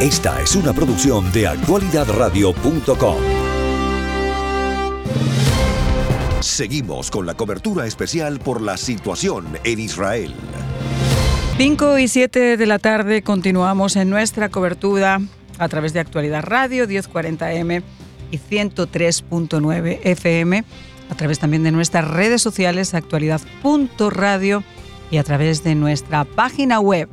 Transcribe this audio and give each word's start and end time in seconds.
Esta 0.00 0.42
es 0.42 0.54
una 0.54 0.74
producción 0.74 1.32
de 1.32 1.46
actualidadradio.com. 1.46 3.16
Seguimos 6.40 7.10
con 7.10 7.24
la 7.24 7.32
cobertura 7.32 7.86
especial 7.86 8.38
por 8.38 8.60
la 8.60 8.76
situación 8.76 9.46
en 9.64 9.78
Israel. 9.80 10.34
5 11.56 11.98
y 11.98 12.08
7 12.08 12.58
de 12.58 12.66
la 12.66 12.78
tarde 12.78 13.22
continuamos 13.22 13.96
en 13.96 14.10
nuestra 14.10 14.50
cobertura 14.50 15.22
a 15.58 15.68
través 15.68 15.94
de 15.94 16.00
Actualidad 16.00 16.44
Radio 16.44 16.86
1040M 16.86 17.82
y 18.30 18.36
103.9 18.36 20.00
FM, 20.02 20.64
a 21.08 21.14
través 21.14 21.38
también 21.38 21.62
de 21.62 21.72
nuestras 21.72 22.06
redes 22.06 22.42
sociales 22.42 22.92
actualidad.radio 22.92 24.62
y 25.10 25.16
a 25.16 25.24
través 25.24 25.64
de 25.64 25.74
nuestra 25.74 26.26
página 26.26 26.80
web 26.80 27.08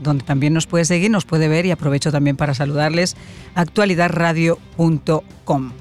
donde 0.00 0.24
también 0.24 0.52
nos 0.52 0.66
puede 0.66 0.84
seguir, 0.84 1.10
nos 1.10 1.24
puede 1.24 1.48
ver 1.48 1.64
y 1.66 1.70
aprovecho 1.70 2.12
también 2.12 2.36
para 2.36 2.52
saludarles 2.54 3.16
actualidadradio.com. 3.54 5.72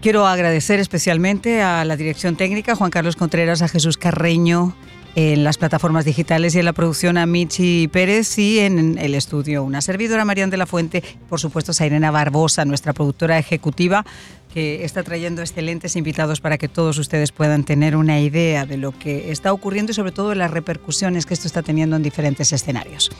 Quiero 0.00 0.26
agradecer 0.26 0.80
especialmente 0.80 1.62
a 1.62 1.84
la 1.84 1.96
dirección 1.96 2.34
técnica, 2.36 2.74
Juan 2.74 2.90
Carlos 2.90 3.14
Contreras, 3.14 3.62
a 3.62 3.68
Jesús 3.68 3.96
Carreño, 3.96 4.74
en 5.14 5.44
las 5.44 5.58
plataformas 5.58 6.04
digitales 6.04 6.54
y 6.54 6.58
en 6.58 6.64
la 6.64 6.72
producción 6.72 7.18
a 7.18 7.26
Michi 7.26 7.88
Pérez 7.88 8.38
y 8.38 8.60
en 8.60 8.96
el 8.98 9.14
estudio 9.14 9.62
una 9.62 9.82
servidora 9.82 10.24
Marian 10.24 10.50
de 10.50 10.56
la 10.56 10.66
Fuente, 10.66 11.02
por 11.28 11.38
supuesto 11.38 11.72
Sairena 11.72 12.10
Barbosa, 12.10 12.64
nuestra 12.64 12.92
productora 12.92 13.38
ejecutiva, 13.38 14.06
que 14.52 14.84
está 14.84 15.02
trayendo 15.02 15.42
excelentes 15.42 15.96
invitados 15.96 16.40
para 16.40 16.58
que 16.58 16.68
todos 16.68 16.98
ustedes 16.98 17.32
puedan 17.32 17.64
tener 17.64 17.96
una 17.96 18.20
idea 18.20 18.66
de 18.66 18.76
lo 18.76 18.96
que 18.98 19.30
está 19.30 19.52
ocurriendo 19.52 19.92
y 19.92 19.94
sobre 19.94 20.12
todo 20.12 20.30
de 20.30 20.36
las 20.36 20.50
repercusiones 20.50 21.26
que 21.26 21.34
esto 21.34 21.46
está 21.46 21.62
teniendo 21.62 21.96
en 21.96 22.02
diferentes 22.02 22.52
escenarios. 22.52 23.10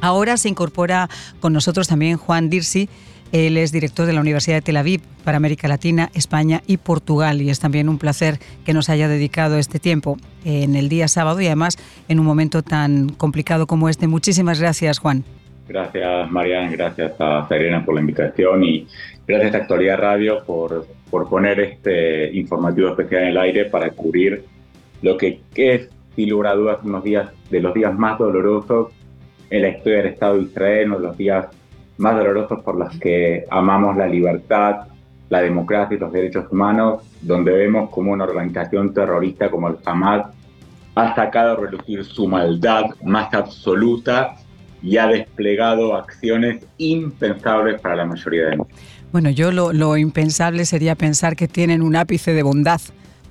Ahora 0.00 0.36
se 0.36 0.48
incorpora 0.48 1.08
con 1.40 1.52
nosotros 1.52 1.88
también 1.88 2.16
Juan 2.16 2.50
Dirsi, 2.50 2.88
él 3.32 3.56
es 3.56 3.72
director 3.72 4.06
de 4.06 4.12
la 4.12 4.20
Universidad 4.20 4.56
de 4.56 4.62
Tel 4.62 4.76
Aviv 4.76 5.00
para 5.24 5.38
América 5.38 5.66
Latina, 5.66 6.10
España 6.14 6.62
y 6.66 6.76
Portugal 6.76 7.40
y 7.40 7.50
es 7.50 7.60
también 7.60 7.88
un 7.88 7.98
placer 7.98 8.38
que 8.64 8.74
nos 8.74 8.90
haya 8.90 9.08
dedicado 9.08 9.58
este 9.58 9.78
tiempo 9.78 10.18
en 10.44 10.76
el 10.76 10.88
día 10.88 11.08
sábado 11.08 11.40
y 11.40 11.46
además 11.46 11.78
en 12.08 12.20
un 12.20 12.26
momento 12.26 12.62
tan 12.62 13.08
complicado 13.08 13.66
como 13.66 13.88
este. 13.88 14.06
Muchísimas 14.06 14.60
gracias, 14.60 14.98
Juan. 14.98 15.24
Gracias, 15.66 16.30
Marian, 16.30 16.70
gracias 16.72 17.12
a 17.18 17.46
Serena 17.48 17.84
por 17.84 17.94
la 17.94 18.00
invitación 18.00 18.64
y 18.64 18.86
gracias 19.26 19.54
a 19.54 19.58
Actualidad 19.58 19.98
Radio 19.98 20.44
por, 20.44 20.86
por 21.10 21.28
poner 21.28 21.60
este 21.60 22.30
informativo 22.36 22.90
especial 22.90 23.22
en 23.22 23.28
el 23.28 23.38
aire 23.38 23.64
para 23.66 23.90
cubrir 23.90 24.44
lo 25.00 25.16
que 25.16 25.40
es, 25.54 25.88
sin 26.14 26.28
lugar 26.28 26.52
a 26.52 26.56
dudas, 26.56 26.78
unos 26.82 27.02
días 27.02 27.30
de 27.50 27.60
los 27.60 27.72
días 27.72 27.94
más 27.94 28.18
dolorosos 28.18 28.92
en 29.48 29.62
la 29.62 29.68
historia 29.68 29.98
del 29.98 30.06
Estado 30.12 30.36
de 30.36 30.42
Israel, 30.42 30.86
uno 30.88 30.98
de 30.98 31.06
los 31.06 31.16
días 31.16 31.46
más 31.98 32.16
dolorosos 32.16 32.60
por 32.62 32.76
los 32.76 32.96
que 32.98 33.44
amamos 33.50 33.96
la 33.96 34.06
libertad, 34.06 34.88
la 35.28 35.40
democracia 35.40 35.96
y 35.96 36.00
los 36.00 36.12
derechos 36.12 36.46
humanos, 36.50 37.02
donde 37.20 37.52
vemos 37.52 37.90
como 37.90 38.12
una 38.12 38.24
organización 38.24 38.92
terrorista 38.92 39.50
como 39.50 39.68
el 39.68 39.76
Hamas 39.84 40.26
ha 40.94 41.14
sacado 41.14 41.52
a 41.52 41.56
relucir 41.56 42.04
su 42.04 42.28
maldad 42.28 42.84
más 43.02 43.32
absoluta 43.32 44.36
y 44.82 44.98
ha 44.98 45.06
desplegado 45.06 45.96
acciones 45.96 46.64
impensables 46.76 47.80
para 47.80 47.96
la 47.96 48.04
mayoría 48.04 48.46
de 48.46 48.56
nosotros. 48.56 48.80
Bueno, 49.12 49.30
yo 49.30 49.52
lo, 49.52 49.72
lo 49.72 49.96
impensable 49.96 50.64
sería 50.64 50.94
pensar 50.94 51.36
que 51.36 51.48
tienen 51.48 51.82
un 51.82 51.96
ápice 51.96 52.32
de 52.32 52.42
bondad 52.42 52.80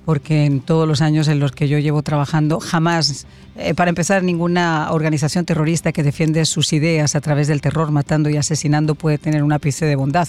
porque 0.04 0.44
en 0.44 0.60
todos 0.60 0.88
los 0.88 1.00
años 1.00 1.28
en 1.28 1.38
los 1.38 1.52
que 1.52 1.68
yo 1.68 1.78
llevo 1.78 2.02
trabajando, 2.02 2.60
jamás, 2.60 3.26
eh, 3.56 3.74
para 3.74 3.88
empezar, 3.88 4.22
ninguna 4.22 4.90
organización 4.90 5.44
terrorista 5.44 5.92
que 5.92 6.02
defiende 6.02 6.44
sus 6.44 6.72
ideas 6.72 7.14
a 7.14 7.20
través 7.20 7.48
del 7.48 7.60
terror, 7.60 7.90
matando 7.90 8.28
y 8.30 8.36
asesinando, 8.36 8.94
puede 8.94 9.18
tener 9.18 9.42
un 9.42 9.52
ápice 9.52 9.86
de 9.86 9.96
bondad 9.96 10.28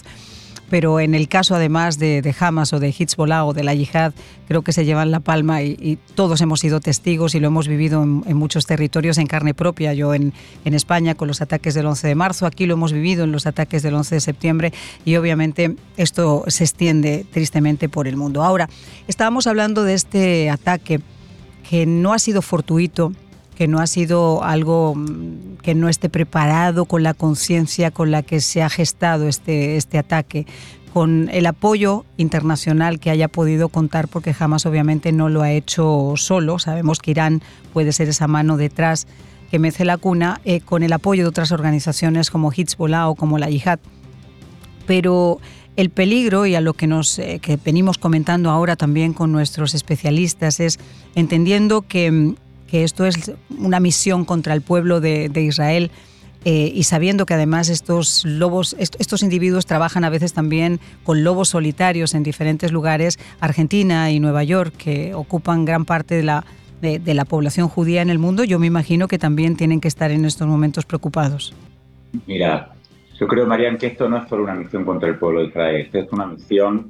pero 0.74 1.00
en 1.00 1.14
el 1.14 1.28
caso 1.28 1.54
además 1.54 2.00
de, 2.00 2.36
Hamas 2.40 2.74
o 2.74 2.80
de 2.80 2.90
Hezbollah 2.90 3.46
o 3.46 3.54
de 3.54 3.64
la 3.64 3.76
yihad, 3.76 4.12
creo 4.48 4.64
que 4.64 4.74
se 4.74 4.86
llevan 4.86 5.12
la 5.12 5.20
palma 5.20 5.62
y, 5.62 6.00
todos 6.16 6.42
hemos 6.42 6.62
sido 6.62 6.80
testigos 6.80 7.36
y 7.36 7.40
lo 7.40 7.46
hemos 7.46 7.68
vivido 7.68 8.02
en, 8.02 8.36
muchos 8.36 8.66
territorios 8.66 9.20
en 9.20 9.28
carne 9.28 9.54
propia. 9.54 9.94
Yo 9.94 10.16
en, 10.16 10.34
en, 10.66 10.74
España 10.74 11.14
con 11.14 11.28
los 11.28 11.44
ataques 11.44 11.76
del 11.76 11.86
11 11.86 12.08
de 12.08 12.16
marzo, 12.16 12.48
aquí 12.48 12.66
lo 12.66 12.74
hemos 12.74 12.92
vivido 12.92 13.24
en 13.24 13.32
los 13.32 13.46
ataques 13.46 13.84
del 13.84 13.94
11 13.94 14.16
de 14.16 14.22
septiembre 14.22 14.74
y 15.06 15.16
obviamente 15.16 15.76
esto 15.96 16.44
se 16.48 16.64
extiende 16.64 17.24
tristemente 17.32 17.88
por 17.88 18.08
el 18.08 18.18
mundo. 18.18 18.42
Ahora, 18.42 18.68
estábamos 19.08 19.46
hablando 19.46 19.84
de 19.84 19.94
este 19.94 20.50
ataque 20.50 21.02
que 21.70 21.86
no 21.86 22.14
ha 22.14 22.18
sido 22.18 22.42
fortuito, 22.42 23.14
que 23.54 23.68
no 23.68 23.80
ha 23.80 23.88
sido 23.88 24.44
algo 24.44 24.96
mm, 24.96 25.58
que 25.62 25.76
no 25.76 25.90
esté 25.90 26.10
preparado 26.10 26.86
con 26.86 27.04
la 27.04 27.14
conciencia 27.14 27.92
con 27.92 28.12
la 28.12 28.24
que 28.24 28.42
se 28.42 28.62
ha 28.62 28.70
gestado 28.70 29.28
este, 29.28 29.78
este 29.78 29.98
ataque, 29.98 30.46
con 30.94 31.30
el 31.32 31.46
apoyo 31.48 32.06
internacional 32.18 33.00
que 33.00 33.10
haya 33.10 33.28
podido 33.28 33.70
contar, 33.70 34.08
porque 34.08 34.34
jamás 34.34 34.66
obviamente 34.66 35.12
no 35.12 35.30
lo 35.30 35.42
ha 35.42 35.52
hecho 35.52 36.14
solo. 36.16 36.60
Sabemos 36.60 37.00
que 37.00 37.12
Irán 37.12 37.42
puede 37.74 37.94
ser 37.94 38.10
esa 38.10 38.28
mano 38.28 38.58
detrás 38.58 39.08
que 39.50 39.60
mece 39.60 39.86
la 39.86 39.98
cuna, 39.98 40.42
eh, 40.46 40.62
con 40.62 40.84
el 40.84 40.94
apoyo 40.94 41.24
de 41.24 41.30
otras 41.30 41.52
organizaciones 41.52 42.30
como 42.30 42.52
Hezbollah 42.52 43.08
o 43.08 43.16
como 43.16 43.38
la 43.38 43.50
Yihad. 43.50 43.80
Pero 44.86 45.40
el 45.76 45.90
peligro 45.90 46.46
y 46.46 46.56
a 46.56 46.62
lo 46.62 46.74
que 46.74 46.88
nos 46.88 47.18
eh, 47.20 47.40
que 47.42 47.58
venimos 47.64 47.98
comentando 47.98 48.50
ahora 48.52 48.76
también 48.76 49.14
con 49.14 49.32
nuestros 49.32 49.74
especialistas 49.74 50.60
es 50.60 50.80
entendiendo 51.16 51.82
que 51.82 52.12
mm, 52.12 52.36
que 52.74 52.84
esto 52.84 53.06
es 53.06 53.32
una 53.60 53.80
misión 53.80 54.26
contra 54.26 54.56
el 54.56 54.64
pueblo 54.64 55.00
de, 55.00 55.30
Israel. 55.36 55.92
Eh, 56.44 56.72
y 56.74 56.86
sabiendo 56.86 57.28
que 57.28 57.36
además 57.36 57.70
estos 57.70 58.26
lobos, 58.26 58.76
estos 58.80 59.22
individuos 59.22 59.68
trabajan 59.68 60.04
a 60.04 60.10
veces 60.10 60.34
también 60.34 60.80
con 61.04 61.24
lobos 61.24 61.50
solitarios 61.50 62.16
en 62.16 62.24
diferentes 62.24 62.72
lugares, 62.72 63.20
Argentina 63.40 64.10
y 64.10 64.20
Nueva 64.20 64.44
York, 64.44 64.74
que 64.76 65.14
ocupan 65.14 65.66
gran 65.66 65.86
parte 65.86 66.16
de 66.16 66.24
la, 66.24 66.46
de, 66.82 67.14
la 67.14 67.26
población 67.26 67.68
judía 67.70 68.02
en 68.02 68.10
el 68.10 68.18
mundo, 68.18 68.44
yo 68.44 68.58
me 68.58 68.66
imagino 68.66 69.08
que 69.08 69.20
también 69.20 69.56
tienen 69.56 69.80
que 69.80 69.88
estar 69.88 70.10
en 70.10 70.26
estos 70.26 70.48
momentos 70.48 70.84
preocupados. 70.84 71.54
Mira, 72.26 72.74
yo 73.20 73.28
creo, 73.28 73.46
Marian, 73.46 73.78
que 73.78 73.86
esto 73.86 74.10
no 74.10 74.18
es 74.18 74.28
solo 74.28 74.46
una 74.46 74.56
misión 74.56 74.84
contra 74.84 75.10
el 75.10 75.20
pueblo 75.20 75.42
de 75.42 75.50
Israel, 75.50 75.76
esto 75.76 76.00
es 76.00 76.12
una 76.12 76.26
misión 76.26 76.90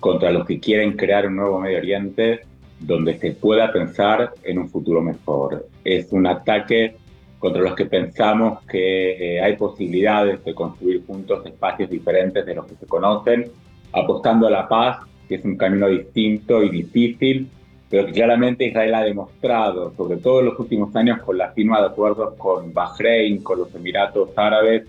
contra 0.00 0.30
los 0.30 0.46
que 0.46 0.58
quieren 0.58 0.96
crear 0.96 1.26
un 1.26 1.36
nuevo 1.36 1.60
Medio 1.60 1.76
Oriente 1.76 2.47
donde 2.80 3.18
se 3.18 3.32
pueda 3.32 3.72
pensar 3.72 4.32
en 4.42 4.58
un 4.58 4.68
futuro 4.68 5.00
mejor. 5.00 5.66
Es 5.84 6.12
un 6.12 6.26
ataque 6.26 6.96
contra 7.38 7.62
los 7.62 7.74
que 7.74 7.86
pensamos 7.86 8.62
que 8.64 9.36
eh, 9.36 9.40
hay 9.40 9.56
posibilidades 9.56 10.44
de 10.44 10.54
construir 10.54 11.04
juntos 11.06 11.44
espacios 11.46 11.88
diferentes 11.90 12.44
de 12.44 12.54
los 12.54 12.66
que 12.66 12.74
se 12.74 12.86
conocen, 12.86 13.50
apostando 13.92 14.46
a 14.46 14.50
la 14.50 14.68
paz, 14.68 14.98
que 15.28 15.36
es 15.36 15.44
un 15.44 15.56
camino 15.56 15.88
distinto 15.88 16.62
y 16.62 16.70
difícil, 16.70 17.48
pero 17.88 18.06
que 18.06 18.12
claramente 18.12 18.66
Israel 18.66 18.94
ha 18.94 19.02
demostrado, 19.02 19.94
sobre 19.96 20.18
todo 20.18 20.40
en 20.40 20.46
los 20.46 20.58
últimos 20.58 20.94
años 20.96 21.22
con 21.22 21.38
la 21.38 21.52
firma 21.52 21.80
de 21.80 21.86
acuerdos 21.86 22.34
con 22.36 22.72
Bahrein, 22.72 23.42
con 23.42 23.58
los 23.60 23.74
Emiratos 23.74 24.30
Árabes, 24.36 24.84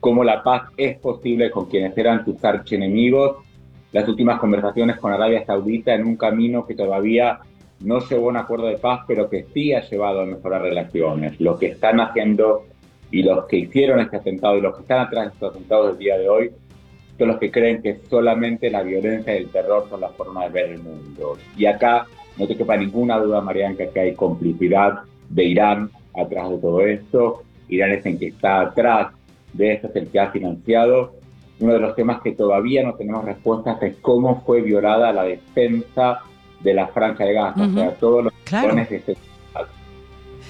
cómo 0.00 0.24
la 0.24 0.42
paz 0.42 0.62
es 0.76 0.98
posible 0.98 1.50
con 1.50 1.66
quienes 1.66 1.96
eran 1.96 2.24
sus 2.24 2.42
archienemigos 2.44 3.36
las 3.92 4.08
últimas 4.08 4.38
conversaciones 4.38 4.98
con 4.98 5.12
Arabia 5.12 5.44
Saudita 5.44 5.94
en 5.94 6.06
un 6.06 6.16
camino 6.16 6.66
que 6.66 6.74
todavía 6.74 7.40
no 7.80 7.98
llevó 8.00 8.26
a 8.26 8.30
un 8.30 8.36
acuerdo 8.36 8.66
de 8.66 8.78
paz, 8.78 9.00
pero 9.06 9.28
que 9.28 9.46
sí 9.54 9.72
ha 9.72 9.80
llevado 9.80 10.20
a 10.20 10.26
mejorar 10.26 10.62
relaciones. 10.62 11.40
Lo 11.40 11.58
que 11.58 11.66
están 11.66 12.00
haciendo 12.00 12.66
y 13.10 13.22
los 13.22 13.46
que 13.46 13.56
hicieron 13.56 14.00
este 14.00 14.18
atentado 14.18 14.56
y 14.56 14.60
los 14.60 14.74
que 14.76 14.82
están 14.82 15.00
atrás 15.00 15.26
de 15.26 15.32
estos 15.32 15.50
atentados 15.50 15.88
del 15.88 15.98
día 15.98 16.18
de 16.18 16.28
hoy 16.28 16.50
son 17.18 17.28
los 17.28 17.38
que 17.38 17.50
creen 17.50 17.82
que 17.82 17.98
solamente 18.08 18.70
la 18.70 18.82
violencia 18.82 19.34
y 19.34 19.38
el 19.38 19.48
terror 19.50 19.86
son 19.90 20.00
la 20.00 20.10
forma 20.10 20.44
de 20.44 20.50
ver 20.50 20.70
el 20.70 20.78
mundo. 20.78 21.36
Y 21.56 21.66
acá 21.66 22.06
no 22.38 22.46
te 22.46 22.56
quepa 22.56 22.76
ninguna 22.76 23.18
duda, 23.18 23.40
Marian, 23.40 23.76
que 23.76 23.90
hay 23.98 24.14
complicidad 24.14 25.00
de 25.28 25.44
Irán 25.44 25.90
atrás 26.14 26.50
de 26.50 26.58
todo 26.58 26.80
esto. 26.80 27.42
Irán 27.68 27.92
es 27.92 28.06
el 28.06 28.18
que 28.18 28.28
está 28.28 28.60
atrás 28.60 29.12
de 29.52 29.74
esto, 29.74 29.88
es 29.88 29.96
el 29.96 30.08
que 30.08 30.20
ha 30.20 30.30
financiado 30.30 31.19
uno 31.60 31.74
de 31.74 31.78
los 31.78 31.94
temas 31.94 32.22
que 32.22 32.32
todavía 32.32 32.82
no 32.82 32.94
tenemos 32.94 33.24
respuestas 33.24 33.82
es 33.82 33.96
cómo 34.00 34.42
fue 34.44 34.62
violada 34.62 35.12
la 35.12 35.24
defensa 35.24 36.20
de 36.60 36.74
la 36.74 36.88
franja 36.88 37.24
de 37.24 37.34
Gaza, 37.34 37.62
o 37.62 37.72
sea, 37.72 37.94
todos 37.94 38.24
los 38.24 38.32
claro. 38.44 38.74
de 38.74 39.16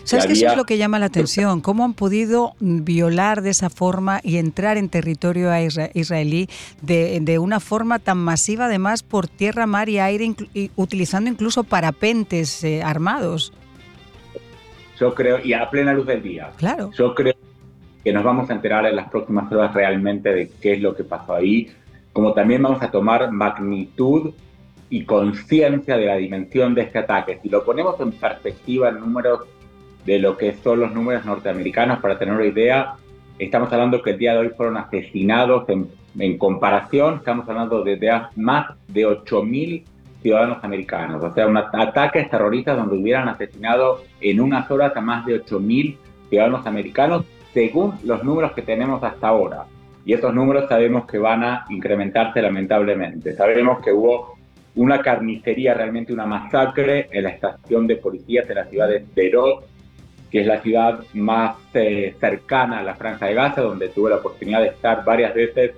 ¿Sabes 0.04 0.26
que 0.26 0.32
eso 0.32 0.46
es 0.46 0.56
lo 0.56 0.64
que 0.64 0.78
llama 0.78 0.98
la 0.98 1.06
atención? 1.06 1.60
¿Cómo 1.60 1.84
han 1.84 1.94
podido 1.94 2.54
violar 2.58 3.42
de 3.42 3.50
esa 3.50 3.70
forma 3.70 4.20
y 4.24 4.38
entrar 4.38 4.76
en 4.76 4.88
territorio 4.88 5.50
israelí 5.94 6.48
de, 6.82 7.38
una 7.38 7.60
forma 7.60 7.98
tan 7.98 8.18
masiva, 8.18 8.64
además 8.64 9.02
por 9.02 9.28
tierra, 9.28 9.66
mar 9.66 9.88
y 9.88 9.98
aire, 9.98 10.34
utilizando 10.76 11.30
incluso 11.30 11.64
parapentes 11.64 12.64
eh, 12.64 12.82
armados? 12.82 13.52
Yo 14.98 15.14
creo, 15.14 15.38
y 15.44 15.52
a 15.52 15.70
plena 15.70 15.92
luz 15.92 16.06
del 16.06 16.22
día. 16.22 16.50
Claro. 16.56 16.90
Yo 16.96 17.14
creo 17.14 17.34
que 18.04 18.12
nos 18.12 18.24
vamos 18.24 18.48
a 18.50 18.54
enterar 18.54 18.86
en 18.86 18.96
las 18.96 19.08
próximas 19.08 19.50
horas 19.52 19.74
realmente 19.74 20.32
de 20.32 20.50
qué 20.60 20.74
es 20.74 20.80
lo 20.80 20.94
que 20.94 21.04
pasó 21.04 21.34
ahí, 21.34 21.70
como 22.12 22.32
también 22.32 22.62
vamos 22.62 22.82
a 22.82 22.90
tomar 22.90 23.30
magnitud 23.30 24.32
y 24.88 25.04
conciencia 25.04 25.96
de 25.96 26.06
la 26.06 26.16
dimensión 26.16 26.74
de 26.74 26.82
este 26.82 26.98
ataque. 26.98 27.38
Si 27.42 27.48
lo 27.48 27.64
ponemos 27.64 28.00
en 28.00 28.12
perspectiva 28.12 28.88
en 28.88 29.00
números 29.00 29.40
de 30.04 30.18
lo 30.18 30.36
que 30.36 30.54
son 30.54 30.80
los 30.80 30.92
números 30.92 31.24
norteamericanos, 31.24 32.00
para 32.00 32.18
tener 32.18 32.34
una 32.34 32.46
idea, 32.46 32.94
estamos 33.38 33.72
hablando 33.72 34.02
que 34.02 34.10
el 34.10 34.18
día 34.18 34.32
de 34.32 34.38
hoy 34.38 34.48
fueron 34.56 34.76
asesinados 34.76 35.68
en, 35.68 35.88
comparación, 36.38 37.16
estamos 37.16 37.48
hablando 37.48 37.84
de, 37.84 37.96
de 37.96 38.20
más 38.34 38.74
de 38.88 39.06
8.000 39.06 39.84
ciudadanos 40.22 40.62
americanos, 40.64 41.22
o 41.22 41.32
sea, 41.32 41.46
un 41.46 41.56
ataques 41.56 42.28
terroristas 42.28 42.76
donde 42.76 42.96
hubieran 42.96 43.28
asesinado 43.28 44.02
en 44.20 44.40
unas 44.40 44.68
horas 44.70 44.94
a 44.96 45.00
más 45.00 45.24
de 45.24 45.42
8.000 45.42 45.96
ciudadanos 46.28 46.66
americanos, 46.66 47.24
según 47.52 47.94
los 48.04 48.22
números 48.24 48.52
que 48.52 48.62
tenemos 48.62 49.02
hasta 49.02 49.28
ahora. 49.28 49.64
Y 50.04 50.14
estos 50.14 50.34
números 50.34 50.68
sabemos 50.68 51.06
que 51.06 51.18
van 51.18 51.44
a 51.44 51.66
incrementarse 51.68 52.40
lamentablemente. 52.40 53.34
Sabemos 53.34 53.80
que 53.80 53.92
hubo 53.92 54.34
una 54.76 55.00
carnicería, 55.02 55.74
realmente 55.74 56.12
una 56.12 56.26
masacre 56.26 57.08
en 57.10 57.24
la 57.24 57.30
estación 57.30 57.86
de 57.86 57.96
policías 57.96 58.46
de 58.46 58.54
la 58.54 58.64
ciudad 58.66 58.88
de 58.88 59.04
Beirut, 59.14 59.64
que 60.30 60.40
es 60.40 60.46
la 60.46 60.60
ciudad 60.60 61.00
más 61.14 61.56
eh, 61.74 62.14
cercana 62.20 62.78
a 62.78 62.82
la 62.82 62.94
Franja 62.94 63.26
de 63.26 63.34
Gaza, 63.34 63.62
donde 63.62 63.88
tuve 63.88 64.10
la 64.10 64.16
oportunidad 64.16 64.60
de 64.60 64.68
estar 64.68 65.04
varias 65.04 65.34
veces 65.34 65.72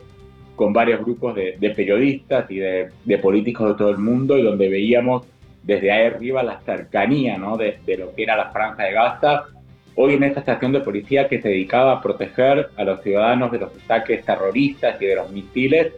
con 0.55 0.73
varios 0.73 1.01
grupos 1.01 1.35
de, 1.35 1.73
periodistas 1.75 2.51
y 2.51 2.59
de, 2.59 3.19
políticos 3.21 3.71
de 3.71 3.75
todo 3.75 3.91
el 3.91 3.99
mundo 3.99 4.37
y 4.37 4.43
donde 4.43 4.69
veíamos 4.69 5.27
desde 5.63 5.91
ahí 5.91 6.07
arriba 6.07 6.43
la 6.43 6.61
cercanía 6.61 7.39
¿no? 7.39 7.57
de, 7.57 7.79
lo 7.99 8.15
que 8.15 8.23
era 8.23 8.37
la 8.37 8.51
Franja 8.51 8.85
de 8.85 8.93
Gaza. 8.93 9.45
Hoy 9.95 10.15
en 10.15 10.23
esta 10.25 10.41
estación 10.41 10.73
de 10.73 10.81
policía 10.81 11.29
que 11.29 11.41
se 11.43 11.49
dedicaba 11.49 11.93
a 11.93 12.03
proteger 12.03 12.71
a 12.77 12.85
los 12.85 13.03
ciudadanos 13.03 13.53
de 13.53 13.59
los 13.59 13.71
ataques 13.85 14.25
terroristas 14.25 15.01
y 15.01 15.07
de 15.07 15.17
los 15.17 15.31
misiles, 15.31 15.93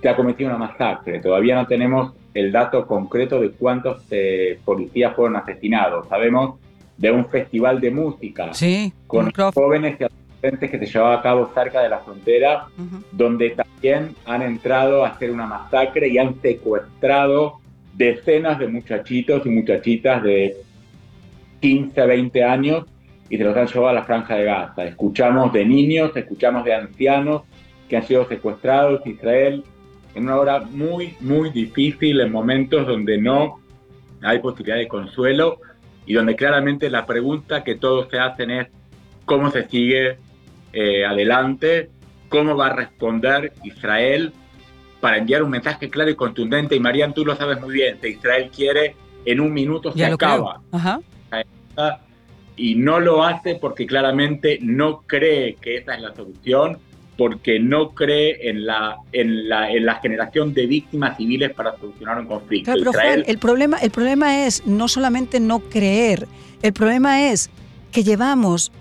se 0.00 0.08
ha 0.08 0.16
cometido 0.16 0.50
una 0.50 0.58
masacre. 0.58 1.20
Todavía 1.20 1.56
no 1.56 1.66
tenemos 1.66 2.12
el 2.32 2.52
dato 2.52 2.86
concreto 2.86 3.40
de 3.40 3.50
cuántos 3.50 4.02
eh, 4.10 4.58
policías 4.64 5.14
fueron 5.14 5.36
asesinados. 5.36 6.08
Sabemos 6.08 6.58
de 6.96 7.10
un 7.10 7.26
festival 7.26 7.80
de 7.80 7.90
música 7.90 8.50
con 9.06 9.32
jóvenes 9.32 9.96
y 9.98 10.04
adolescentes 10.04 10.70
que 10.70 10.78
se 10.78 10.86
llevaba 10.86 11.14
a 11.14 11.22
cabo 11.22 11.50
cerca 11.54 11.80
de 11.80 11.88
la 11.88 11.98
frontera, 11.98 12.66
donde 13.10 13.50
también 13.50 14.14
han 14.26 14.42
entrado 14.42 15.04
a 15.04 15.08
hacer 15.08 15.30
una 15.30 15.46
masacre 15.46 16.08
y 16.08 16.18
han 16.18 16.40
secuestrado 16.40 17.58
decenas 17.94 18.58
de 18.58 18.68
muchachitos 18.68 19.44
y 19.44 19.48
muchachitas 19.48 20.22
de 20.22 20.56
15, 21.60 22.06
20 22.06 22.44
años 22.44 22.84
y 23.30 23.38
se 23.38 23.44
los 23.44 23.56
han 23.56 23.66
llevado 23.66 23.88
a 23.88 23.92
la 23.92 24.04
franja 24.04 24.34
de 24.34 24.44
Gaza. 24.44 24.84
Escuchamos 24.84 25.52
de 25.52 25.64
niños, 25.64 26.10
escuchamos 26.14 26.64
de 26.64 26.74
ancianos 26.74 27.42
que 27.88 27.96
han 27.96 28.02
sido 28.02 28.26
secuestrados. 28.28 29.06
Israel 29.06 29.64
en 30.14 30.24
una 30.24 30.36
hora 30.36 30.60
muy, 30.60 31.16
muy 31.20 31.50
difícil, 31.50 32.20
en 32.20 32.32
momentos 32.32 32.86
donde 32.86 33.18
no 33.18 33.60
hay 34.22 34.40
posibilidad 34.40 34.76
de 34.76 34.88
consuelo 34.88 35.58
y 36.06 36.14
donde 36.14 36.34
claramente 36.34 36.90
la 36.90 37.06
pregunta 37.06 37.62
que 37.62 37.76
todos 37.76 38.08
se 38.10 38.18
hacen 38.18 38.50
es 38.50 38.68
cómo 39.24 39.50
se 39.50 39.68
sigue 39.68 40.18
eh, 40.72 41.04
adelante, 41.04 41.90
cómo 42.28 42.56
va 42.56 42.66
a 42.66 42.72
responder 42.74 43.52
Israel 43.62 44.32
para 45.00 45.18
enviar 45.18 45.42
un 45.42 45.50
mensaje 45.50 45.88
claro 45.88 46.10
y 46.10 46.16
contundente. 46.16 46.74
Y 46.74 46.80
Marian, 46.80 47.14
tú 47.14 47.24
lo 47.24 47.36
sabes 47.36 47.60
muy 47.60 47.72
bien, 47.72 47.98
Israel 48.02 48.50
quiere, 48.54 48.96
en 49.24 49.40
un 49.40 49.52
minuto 49.52 49.92
se 49.92 50.04
acaba. 50.04 50.60
Y 52.62 52.74
no 52.74 53.00
lo 53.00 53.24
hace 53.24 53.54
porque 53.54 53.86
claramente 53.86 54.58
no 54.60 55.00
cree 55.06 55.56
que 55.62 55.78
esa 55.78 55.94
es 55.94 56.02
la 56.02 56.14
solución, 56.14 56.78
porque 57.16 57.58
no 57.58 57.90
cree 57.90 58.48
en 58.50 58.66
la, 58.66 58.96
en 59.12 59.48
la, 59.48 59.70
en 59.70 59.86
la 59.86 59.94
generación 59.96 60.52
de 60.52 60.66
víctimas 60.66 61.16
civiles 61.16 61.52
para 61.54 61.74
solucionar 61.78 62.18
un 62.18 62.26
conflicto. 62.26 62.72
pero 62.72 62.92
Juan, 62.92 63.24
el 63.26 63.38
problema, 63.38 63.78
el 63.78 63.90
problema 63.90 64.46
es 64.46 64.66
no 64.66 64.88
solamente 64.88 65.40
no 65.40 65.60
creer, 65.60 66.26
el 66.62 66.72
problema 66.72 67.30
es 67.30 67.50
que 67.92 68.02
llevamos 68.02 68.72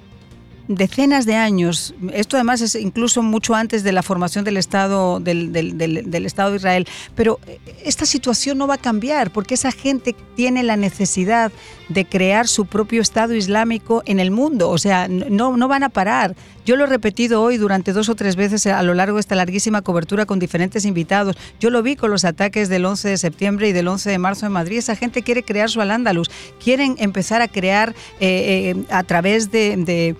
decenas 0.69 1.25
de 1.25 1.35
años. 1.35 1.95
Esto 2.13 2.37
además 2.37 2.61
es 2.61 2.75
incluso 2.75 3.23
mucho 3.23 3.55
antes 3.55 3.83
de 3.83 3.91
la 3.91 4.03
formación 4.03 4.45
del 4.45 4.55
Estado, 4.55 5.19
del, 5.19 6.25
Estado 6.25 6.51
de 6.51 6.57
Israel. 6.57 6.87
Pero 7.15 7.39
esta 7.83 8.05
situación 8.05 8.59
no 8.59 8.67
va 8.67 8.75
a 8.75 8.77
cambiar 8.77 9.31
porque 9.31 9.55
esa 9.55 9.71
gente 9.71 10.15
tiene 10.35 10.61
la 10.61 10.77
necesidad 10.77 11.51
de 11.89 12.05
crear 12.05 12.47
su 12.47 12.67
propio 12.67 13.01
Estado 13.01 13.33
Islámico 13.33 14.03
en 14.05 14.19
el 14.19 14.29
mundo. 14.29 14.69
O 14.69 14.77
sea, 14.77 15.07
no, 15.07 15.57
no 15.57 15.67
van 15.67 15.83
a 15.83 15.89
parar. 15.89 16.35
Yo 16.65 16.75
lo 16.75 16.83
he 16.83 16.87
repetido 16.87 17.41
hoy 17.41 17.57
durante 17.57 17.91
dos 17.91 18.07
o 18.09 18.15
tres 18.15 18.35
veces 18.35 18.67
a 18.67 18.83
lo 18.83 18.93
largo 18.93 19.15
de 19.15 19.21
esta 19.21 19.33
larguísima 19.33 19.81
cobertura 19.81 20.27
con 20.27 20.37
diferentes 20.37 20.85
invitados. 20.85 21.35
Yo 21.59 21.71
lo 21.71 21.81
vi 21.81 21.95
con 21.95 22.11
los 22.11 22.25
ataques 22.25 22.69
del 22.69 22.85
11 22.85 23.09
de 23.09 23.17
septiembre 23.17 23.69
y 23.69 23.73
del 23.73 23.87
11 23.87 24.07
de 24.11 24.19
marzo 24.19 24.45
en 24.45 24.51
Madrid. 24.51 24.77
Esa 24.77 24.95
gente 24.95 25.23
quiere 25.23 25.41
crear 25.41 25.71
su 25.71 25.81
Al-Ándalus. 25.81 26.29
Quieren 26.63 26.95
empezar 26.99 27.41
a 27.41 27.47
crear 27.47 27.95
eh, 28.19 28.75
eh, 28.75 28.83
a 28.91 29.01
través 29.01 29.49
de 29.49 30.15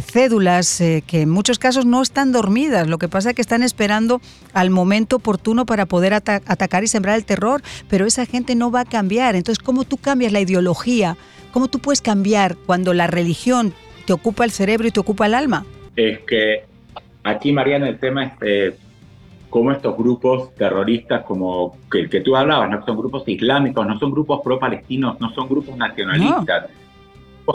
cédulas 0.00 0.80
eh, 0.80 1.02
que 1.06 1.22
en 1.22 1.30
muchos 1.30 1.58
casos 1.58 1.86
no 1.86 2.02
están 2.02 2.32
dormidas. 2.32 2.88
Lo 2.88 2.98
que 2.98 3.08
pasa 3.08 3.30
es 3.30 3.36
que 3.36 3.42
están 3.42 3.62
esperando 3.62 4.20
al 4.52 4.70
momento 4.70 5.16
oportuno 5.16 5.66
para 5.66 5.86
poder 5.86 6.14
atacar 6.14 6.84
y 6.84 6.88
sembrar 6.88 7.16
el 7.16 7.24
terror, 7.24 7.62
pero 7.88 8.06
esa 8.06 8.26
gente 8.26 8.54
no 8.54 8.70
va 8.70 8.80
a 8.80 8.84
cambiar. 8.84 9.36
Entonces, 9.36 9.62
¿cómo 9.62 9.84
tú 9.84 9.96
cambias 9.96 10.32
la 10.32 10.40
ideología? 10.40 11.16
¿Cómo 11.52 11.68
tú 11.68 11.78
puedes 11.78 12.02
cambiar 12.02 12.56
cuando 12.66 12.92
la 12.94 13.06
religión 13.06 13.72
te 14.06 14.12
ocupa 14.12 14.44
el 14.44 14.50
cerebro 14.50 14.88
y 14.88 14.90
te 14.90 15.00
ocupa 15.00 15.26
el 15.26 15.34
alma? 15.34 15.64
Es 15.96 16.20
que 16.20 16.64
aquí, 17.24 17.52
Mariana, 17.52 17.88
el 17.88 17.98
tema 17.98 18.24
es 18.24 18.32
eh, 18.42 18.76
cómo 19.50 19.72
estos 19.72 19.96
grupos 19.96 20.54
terroristas, 20.54 21.24
como 21.24 21.76
el 21.92 22.10
que 22.10 22.20
tú 22.20 22.36
hablabas, 22.36 22.70
no 22.70 22.84
son 22.84 22.96
grupos 22.96 23.22
islámicos, 23.26 23.86
no 23.86 23.98
son 23.98 24.10
grupos 24.10 24.40
pro-palestinos, 24.42 25.20
no 25.20 25.32
son 25.34 25.48
grupos 25.48 25.76
nacionalistas 25.76 26.66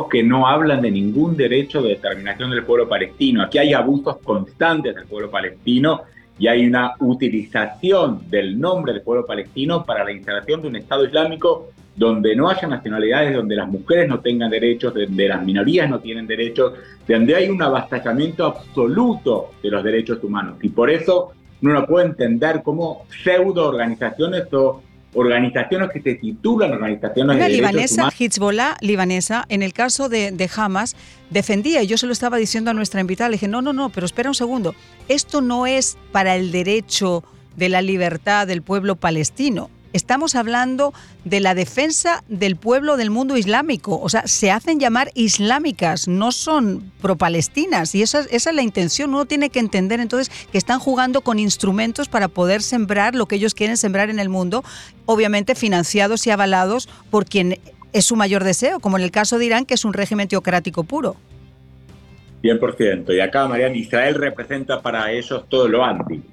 que 0.09 0.23
no 0.23 0.47
hablan 0.47 0.81
de 0.81 0.91
ningún 0.91 1.37
derecho 1.37 1.81
de 1.81 1.89
determinación 1.89 2.49
del 2.49 2.63
pueblo 2.63 2.89
palestino. 2.89 3.43
Aquí 3.43 3.59
hay 3.59 3.73
abusos 3.73 4.17
constantes 4.23 4.95
del 4.95 5.05
pueblo 5.05 5.29
palestino 5.29 6.01
y 6.39 6.47
hay 6.47 6.65
una 6.65 6.95
utilización 6.99 8.27
del 8.29 8.59
nombre 8.59 8.93
del 8.93 9.03
pueblo 9.03 9.25
palestino 9.25 9.85
para 9.85 10.03
la 10.03 10.11
instalación 10.11 10.63
de 10.63 10.67
un 10.69 10.75
Estado 10.77 11.05
Islámico 11.05 11.67
donde 11.95 12.35
no 12.35 12.49
haya 12.49 12.67
nacionalidades, 12.67 13.35
donde 13.35 13.55
las 13.55 13.67
mujeres 13.67 14.09
no 14.09 14.19
tengan 14.19 14.49
derechos, 14.49 14.95
donde 14.95 15.27
las 15.27 15.43
minorías 15.45 15.87
no 15.87 15.99
tienen 15.99 16.25
derechos, 16.25 16.73
donde 17.07 17.35
hay 17.35 17.49
un 17.49 17.61
avasallamiento 17.61 18.45
absoluto 18.45 19.51
de 19.61 19.69
los 19.69 19.83
derechos 19.83 20.23
humanos. 20.23 20.57
Y 20.63 20.69
por 20.69 20.89
eso 20.89 21.33
uno 21.61 21.73
no 21.73 21.85
puede 21.85 22.07
entender 22.07 22.63
cómo 22.63 23.05
pseudo 23.23 23.67
organizaciones 23.67 24.51
o 24.53 24.81
organizaciones 25.13 25.89
que 25.91 26.01
se 26.01 26.15
titulan 26.15 26.71
organizaciones 26.71 27.35
Una 27.35 27.45
de 27.45 27.53
libanesa, 27.53 28.09
Hezbollah 28.17 28.77
libanesa, 28.81 29.45
en 29.49 29.63
el 29.63 29.73
caso 29.73 30.09
de, 30.09 30.31
de, 30.31 30.49
Hamas, 30.55 30.95
defendía, 31.29 31.83
y 31.83 31.87
yo 31.87 31.97
se 31.97 32.05
lo 32.05 32.13
estaba 32.13 32.37
diciendo 32.37 32.71
a 32.71 32.73
nuestra 32.73 33.01
invitada, 33.01 33.29
le 33.29 33.35
dije, 33.35 33.47
no, 33.47 33.61
no, 33.61 33.73
no, 33.73 33.89
pero 33.89 34.05
espera 34.05 34.29
un 34.29 34.35
segundo, 34.35 34.75
esto 35.07 35.41
no 35.41 35.67
es 35.67 35.97
para 36.11 36.35
el 36.35 36.51
derecho 36.51 37.23
de 37.55 37.69
la 37.69 37.81
libertad 37.81 38.47
del 38.47 38.61
pueblo 38.61 38.95
palestino, 38.95 39.69
Estamos 39.93 40.33
hablando 40.33 40.91
de 41.23 41.39
la 41.39 41.53
defensa 41.53 42.23
del 42.27 42.55
pueblo 42.55 42.97
del 42.97 43.11
mundo 43.11 43.37
islámico. 43.37 43.99
O 44.01 44.09
sea, 44.09 44.25
se 44.25 44.49
hacen 44.49 44.79
llamar 44.79 45.11
islámicas, 45.13 46.07
no 46.07 46.31
son 46.31 46.91
pro-palestinas. 46.99 47.93
Y 47.93 48.01
esa, 48.01 48.21
esa 48.21 48.49
es 48.49 48.55
la 48.55 48.63
intención. 48.63 49.11
Uno 49.11 49.25
tiene 49.25 49.51
que 49.51 49.59
entender 49.59 49.99
entonces 49.99 50.33
que 50.51 50.57
están 50.57 50.79
jugando 50.79 51.21
con 51.21 51.37
instrumentos 51.37 52.09
para 52.09 52.27
poder 52.27 52.63
sembrar 52.63 53.13
lo 53.13 53.27
que 53.27 53.35
ellos 53.35 53.53
quieren 53.53 53.77
sembrar 53.77 54.09
en 54.09 54.17
el 54.17 54.29
mundo, 54.29 54.63
obviamente 55.05 55.53
financiados 55.53 56.25
y 56.25 56.31
avalados 56.31 56.89
por 57.11 57.25
quien 57.25 57.59
es 57.93 58.05
su 58.05 58.15
mayor 58.15 58.43
deseo, 58.43 58.79
como 58.79 58.97
en 58.97 59.03
el 59.03 59.11
caso 59.11 59.37
de 59.37 59.45
Irán, 59.45 59.65
que 59.65 59.75
es 59.75 59.85
un 59.85 59.93
régimen 59.93 60.27
teocrático 60.27 60.83
puro. 60.83 61.15
100%. 62.41 63.15
Y 63.15 63.19
acá, 63.19 63.47
Mariana, 63.47 63.77
Israel 63.77 64.15
representa 64.15 64.81
para 64.81 65.11
ellos 65.11 65.45
todo 65.47 65.67
lo 65.67 65.85
anti 65.85 66.23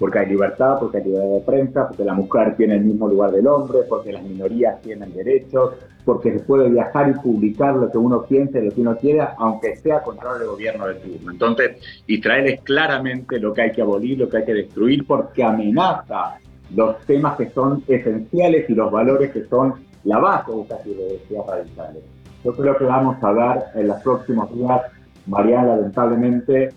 porque 0.00 0.18
hay 0.18 0.30
libertad, 0.30 0.78
porque 0.80 0.96
hay 0.96 1.04
libertad 1.04 1.28
de 1.28 1.40
prensa, 1.40 1.88
porque 1.88 2.04
la 2.04 2.14
mujer 2.14 2.56
tiene 2.56 2.76
el 2.76 2.84
mismo 2.84 3.06
lugar 3.06 3.32
del 3.32 3.46
hombre, 3.46 3.80
porque 3.86 4.10
las 4.10 4.22
minorías 4.22 4.80
tienen 4.80 5.12
derechos, 5.12 5.74
porque 6.06 6.32
se 6.32 6.40
puede 6.40 6.70
viajar 6.70 7.10
y 7.10 7.20
publicar 7.20 7.76
lo 7.76 7.90
que 7.90 7.98
uno 7.98 8.24
piense, 8.24 8.62
lo 8.62 8.72
que 8.72 8.80
uno 8.80 8.96
quiera, 8.96 9.34
aunque 9.36 9.76
sea 9.76 10.02
contra 10.02 10.30
el 10.40 10.46
gobierno 10.46 10.86
de 10.86 10.94
turno. 10.94 11.32
Entonces, 11.32 11.76
Israel 12.06 12.46
es 12.46 12.62
claramente 12.62 13.38
lo 13.38 13.52
que 13.52 13.60
hay 13.60 13.72
que 13.72 13.82
abolir, 13.82 14.18
lo 14.18 14.30
que 14.30 14.38
hay 14.38 14.44
que 14.46 14.54
destruir, 14.54 15.06
porque 15.06 15.44
amenaza 15.44 16.38
los 16.74 16.98
temas 17.04 17.36
que 17.36 17.50
son 17.50 17.84
esenciales 17.86 18.70
y 18.70 18.74
los 18.74 18.90
valores 18.90 19.30
que 19.32 19.44
son 19.48 19.74
la 20.04 20.18
base 20.18 20.50
de 20.50 20.62
estas 20.62 20.86
ideologías 20.86 21.46
radicales. 21.46 22.02
Yo 22.42 22.52
creo 22.54 22.74
que 22.78 22.84
vamos 22.84 23.22
a 23.22 23.32
ver 23.32 23.64
en 23.74 23.88
los 23.88 24.00
próximos 24.00 24.50
días, 24.54 24.80
Mariana, 25.26 25.76
lamentablemente, 25.76 26.70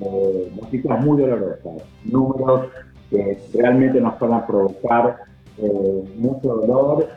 eh, 0.00 0.52
noticias 0.60 1.04
muy 1.04 1.20
dolorosas, 1.20 1.82
números 2.04 2.66
que 3.10 3.38
realmente 3.54 4.00
nos 4.00 4.14
puedan 4.16 4.46
provocar 4.46 5.20
eh, 5.58 6.04
mucho 6.16 6.48
dolor. 6.48 7.08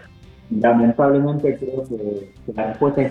Lamentablemente 0.49 1.57
creo 1.57 1.83
que, 1.83 2.33
la 2.55 2.67
respuesta 2.67 3.01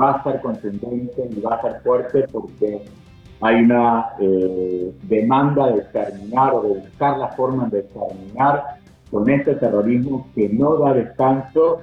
va 0.00 0.10
a 0.12 0.24
ser 0.24 0.40
contundente 0.40 1.28
y 1.30 1.40
va 1.40 1.56
a 1.56 1.62
ser 1.62 1.80
fuerte 1.82 2.26
porque 2.32 2.82
hay 3.40 3.62
una 3.62 4.10
eh, 4.18 4.92
demanda 5.02 5.70
de 5.72 5.82
terminar 5.82 6.54
o 6.54 6.62
de 6.62 6.80
buscar 6.80 7.18
la 7.18 7.28
forma 7.28 7.68
de 7.68 7.82
terminar 7.82 8.78
con 9.10 9.28
este 9.28 9.54
terrorismo 9.56 10.26
que 10.34 10.48
no 10.48 10.76
da 10.78 10.94
descanso. 10.94 11.82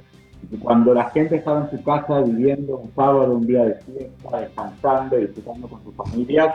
Cuando 0.62 0.94
la 0.94 1.10
gente 1.12 1.36
estaba 1.36 1.62
en 1.62 1.78
su 1.78 1.84
casa 1.84 2.22
viviendo 2.22 2.78
un 2.78 2.92
sábado, 2.96 3.36
un 3.36 3.46
día 3.46 3.64
de 3.64 3.76
fiesta, 3.76 4.40
descansando 4.40 5.20
y 5.20 5.28
disfrutando 5.28 5.68
con 5.70 5.84
sus 5.84 5.96
familias, 5.96 6.54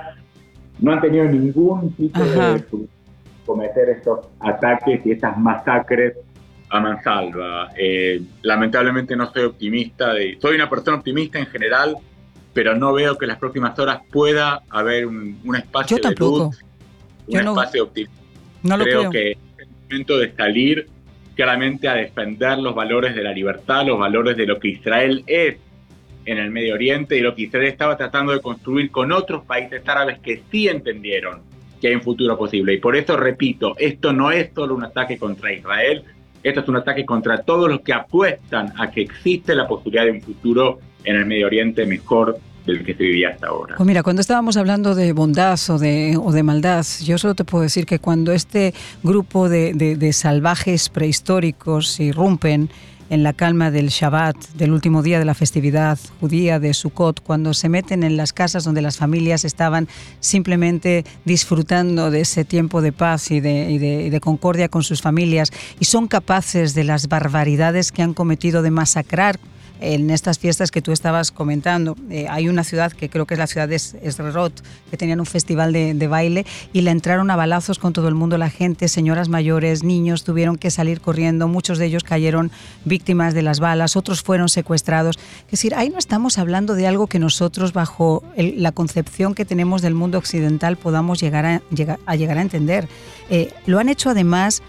no 0.79 0.93
han 0.93 1.01
tenido 1.01 1.25
ningún 1.25 1.93
tipo 1.95 2.21
de 2.21 2.65
cometer 3.45 3.89
estos 3.91 4.27
ataques 4.41 5.01
y 5.05 5.13
estas 5.13 5.39
masacres. 5.39 6.15
A 6.69 6.81
mansalva. 6.81 7.71
Eh, 7.79 8.21
lamentablemente 8.43 9.15
no 9.15 9.33
soy 9.33 9.45
optimista, 9.45 10.13
de, 10.15 10.37
soy 10.41 10.57
una 10.57 10.69
persona 10.69 10.97
optimista 10.97 11.39
en 11.39 11.47
general, 11.47 11.97
pero 12.53 12.75
no 12.75 12.93
veo 12.93 13.17
que 13.17 13.25
en 13.25 13.29
las 13.29 13.39
próximas 13.39 13.79
horas 13.79 14.01
pueda 14.11 14.63
haber 14.71 15.07
un, 15.07 15.39
espacio 15.57 15.99
de 15.99 16.15
luz, 16.17 16.65
un 17.29 17.37
espacio 17.37 17.73
de 17.73 17.81
optimismo. 17.81 18.17
No 18.63 18.77
lo 18.77 18.85
creo, 18.85 19.11
que 19.11 19.33
es 19.33 19.39
el 19.59 19.69
momento 19.89 20.19
de 20.19 20.35
salir 20.35 20.89
claramente 21.37 21.87
a 21.87 21.95
defender 21.95 22.59
los 22.59 22.75
valores 22.75 23.15
de 23.15 23.23
la 23.23 23.33
libertad, 23.33 23.87
los 23.87 23.99
valores 23.99 24.37
de 24.37 24.47
lo 24.47 24.59
que 24.59 24.69
Israel 24.69 25.23
es 25.27 25.59
en 26.27 26.39
el 26.39 26.51
Medio 26.51 26.75
Oriente 26.75 27.17
y 27.17 27.21
lo 27.21 27.35
que 27.35 27.43
Israel 27.43 27.67
estaba 27.67 27.97
tratando 27.97 28.33
de 28.33 28.41
construir 28.41 28.91
con 28.91 29.13
otros 29.13 29.45
países 29.45 29.83
árabes 29.89 30.19
que 30.19 30.43
sí 30.51 30.69
entendieron 30.69 31.41
que 31.81 31.89
hay 31.89 31.95
un 31.95 32.03
futuro 32.03 32.37
posible. 32.37 32.75
Y 32.75 32.79
por 32.79 32.97
eso 32.97 33.17
repito, 33.17 33.75
esto 33.79 34.13
no 34.13 34.31
es 34.31 34.51
solo 34.55 34.75
un 34.75 34.85
ataque 34.85 35.19
contra 35.19 35.53
Israel, 35.53 36.05
esto 36.43 36.61
es 36.61 36.69
un 36.69 36.77
ataque 36.77 37.05
contra 37.05 37.43
todos 37.43 37.69
los 37.69 37.81
que 37.81 37.93
apuestan 37.93 38.73
a 38.79 38.91
que 38.91 39.03
existe 39.03 39.55
la 39.55 39.67
posibilidad 39.67 40.05
de 40.05 40.13
un 40.13 40.23
futuro 40.23 40.81
en 41.05 41.17
el 41.17 41.27
Medio 41.27 41.47
Oriente 41.47 41.87
mejor 41.87 42.39
del 42.67 42.85
que 42.85 42.95
se 42.95 43.05
vivía 43.05 43.29
hasta 43.31 43.47
ahora. 43.47 43.77
Pues 43.77 43.87
mira, 43.87 44.03
cuando 44.03 44.21
estábamos 44.21 44.57
hablando 44.57 44.97
de 44.97 45.13
bondad 45.13 45.59
o 45.69 45.79
de, 45.79 46.19
o 46.21 46.33
de 46.33 46.43
maldad, 46.43 46.85
yo 47.05 47.17
solo 47.17 47.35
te 47.37 47.45
puedo 47.45 47.63
decir 47.63 47.87
que 47.87 48.01
cuando 48.01 48.33
este 48.33 48.75
grupo 49.05 49.49
de, 49.49 49.73
de 49.75 50.13
salvajes 50.13 50.89
prehistóricos 50.89 52.01
irrumpen 52.01 52.71
en 53.11 53.23
la 53.23 53.33
calma 53.33 53.71
del 53.71 53.89
Shabbat, 53.89 54.37
del 54.55 54.73
último 54.73 55.03
día 55.03 55.19
de 55.19 55.25
la 55.25 55.35
festividad 55.35 55.99
judía 56.21 56.59
de 56.59 56.75
Sukkot, 56.75 57.21
cuando 57.23 57.55
se 57.55 57.69
meten 57.69 58.03
en 58.03 58.17
las 58.17 58.33
casas 58.33 58.65
donde 58.65 58.83
las 58.83 58.97
familias 58.97 59.45
estaban 59.45 59.89
simplemente 60.21 61.05
disfrutando 61.25 62.11
de 62.11 62.21
ese 62.21 62.45
tiempo 62.45 62.83
de 62.83 62.93
paz 62.93 63.31
y 63.31 63.41
de, 63.41 63.71
y 63.71 63.79
de, 63.79 64.03
y 64.03 64.11
de 64.11 64.21
concordia 64.21 64.69
con 64.69 64.83
sus 64.83 65.03
familias 65.03 65.51
y 65.79 65.85
son 65.85 66.09
capaces 66.09 66.75
de 66.75 66.85
las 66.85 67.09
barbaridades 67.09 67.93
que 67.93 68.03
han 68.03 68.15
cometido 68.15 68.63
de 68.63 68.71
masacrar 68.71 69.39
en 69.81 70.11
estas 70.11 70.39
fiestas 70.39 70.71
que 70.71 70.83
tú 70.83 70.93
estabas 70.93 71.31
comentando. 71.33 71.97
Eh, 72.11 72.27
hay 72.29 72.49
una 72.49 72.65
ciudad 72.65 72.93
que 72.93 73.09
creo 73.09 73.27
que 73.27 73.35
es 73.35 73.39
la 73.39 73.47
ciudad 73.47 73.69
de 73.69 73.77
Esrerot, 73.77 74.63
que 74.91 74.97
tenían 74.97 75.21
un 75.21 75.27
festival 75.27 75.73
de, 75.73 76.07
baile 76.07 76.47
y 76.73 76.83
la 76.83 76.93
entraron 76.93 77.31
a 77.31 77.37
balazos 77.37 77.79
con 77.79 77.93
todo 77.93 78.09
el 78.09 78.15
mundo, 78.15 78.39
la 78.39 78.49
gente, 78.49 78.89
señoras 78.89 79.29
mayores, 79.29 79.83
niños, 79.83 80.23
tuvieron 80.23 80.57
que 80.57 80.71
salir 80.71 81.01
corriendo, 81.01 81.49
muchos 81.49 81.79
de 81.79 81.87
ellos 81.87 82.05
cayeron 82.05 82.53
víctimas 82.85 83.35
de 83.35 83.43
las 83.43 83.59
balas, 83.59 83.97
otros 83.97 84.23
fueron 84.23 84.49
secuestrados. 84.49 85.19
Es 85.47 85.51
decir, 85.51 85.75
ahí 85.75 85.91
no 85.91 85.99
estamos 85.99 86.39
hablando 86.39 86.75
de 86.75 86.87
algo 86.87 87.07
que 87.09 87.19
nosotros 87.19 87.73
bajo 87.73 88.23
la 88.37 88.73
concepción 88.73 89.35
que 89.35 89.45
tenemos 89.45 89.83
del 89.83 89.95
mundo 89.95 90.19
occidental 90.19 90.77
podamos 90.77 91.21
llegar 91.21 91.45
a, 91.45 91.63
a, 92.07 92.15
entender. 92.15 92.89
Eh, 93.31 93.53
lo 93.67 93.79
han 93.79 93.89
hecho 93.89 94.11
además 94.11 94.63